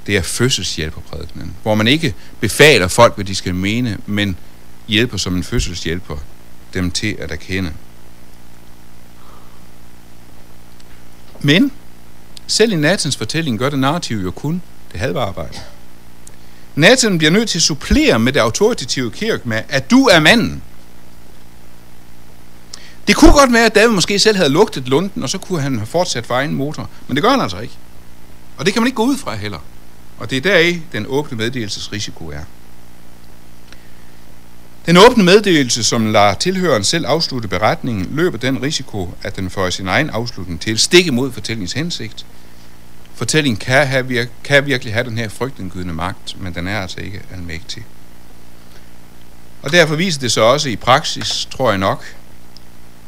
[0.08, 4.38] Det er fødselshjælperprædikenen, hvor man ikke befaler folk, hvad de skal mene, men
[4.88, 6.18] hjælper som en fødselshjælper
[6.74, 7.74] dem til at erkende.
[11.42, 11.72] Men
[12.48, 15.60] selv i Nathans fortælling gør det narrativ jo kun det halve arbejde.
[16.78, 20.62] Nathan bliver nødt til at supplere med det autoritative kirke med, at du er manden.
[23.08, 25.78] Det kunne godt være, at David måske selv havde lugtet lunden, og så kunne han
[25.78, 26.90] have fortsat for egen motor.
[27.08, 27.74] Men det gør han altså ikke.
[28.58, 29.60] Og det kan man ikke gå ud fra heller.
[30.18, 32.44] Og det er deri, den åbne meddelelsesrisiko er.
[34.86, 39.70] Den åbne meddelelse, som lader tilhøren selv afslutte beretningen, løber den risiko, at den får
[39.70, 42.26] sin egen afslutning til, stik imod fortællingens hensigt.
[43.18, 47.22] Fortællingen kan, have, kan virkelig have den her frygtindgydende magt, men den er altså ikke
[47.34, 47.86] almægtig.
[49.62, 52.16] Og derfor viser det sig også i praksis, tror jeg nok,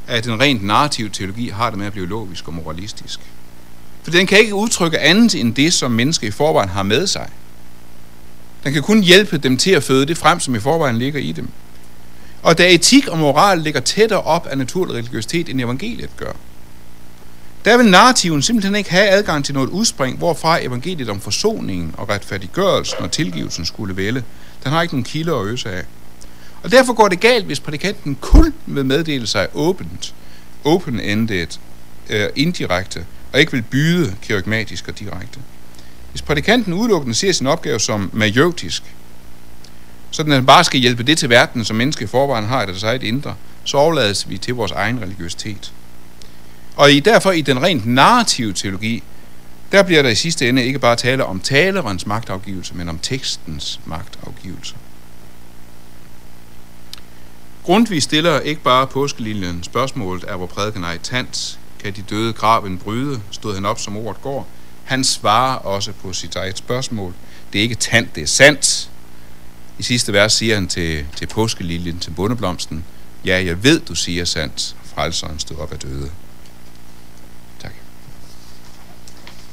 [0.07, 3.20] at en rent narrativ teologi har det med at blive logisk og moralistisk.
[4.03, 7.30] For den kan ikke udtrykke andet end det, som mennesker i forvejen har med sig.
[8.64, 11.32] Den kan kun hjælpe dem til at føde det frem, som i forvejen ligger i
[11.32, 11.49] dem.
[12.43, 16.32] Og da etik og moral ligger tættere op af naturlig religiøsitet, end evangeliet gør,
[17.66, 22.10] der vil narrativen simpelthen ikke have adgang til noget udspring, hvorfra evangeliet om forsoningen og
[22.10, 24.24] retfærdiggørelsen og tilgivelsen skulle vælge.
[24.64, 25.84] Den har ikke nogen kilder at øse af.
[26.64, 30.16] Og derfor går det galt, hvis prædikanten kun vil meddele sig åbent,
[30.64, 31.47] open-ended,
[32.10, 35.39] øh, indirekte, og ikke vil byde kirkmatisk og direkte.
[36.12, 38.84] Hvis prædikanten udelukkende ser sin opgave som majotisk,
[40.12, 42.84] så den bare skal hjælpe det til verden, som menneske i forvejen har i deres
[42.84, 45.72] eget indre, så overlades vi til vores egen religiøsitet.
[46.80, 49.03] Og i, derfor i den rent narrative teologi,
[49.71, 53.80] der bliver der i sidste ende ikke bare tale om talerens magtafgivelse, men om tekstens
[53.86, 54.75] magtafgivelse.
[57.63, 62.34] Grundtvig stiller ikke bare påskeliljen spørgsmålet, er hvor prædiken er i tans, kan de døde
[62.34, 64.47] graven bryde, stod han op som ordet går.
[64.84, 67.13] Han svarer også på sit eget spørgsmål.
[67.53, 68.89] Det er ikke tant, det er sandt.
[69.80, 72.84] I sidste vers siger han til, til påskeliljen, til bundeblomsten,
[73.25, 76.11] ja, jeg ved, du siger sandt, frelseren stod op af døde.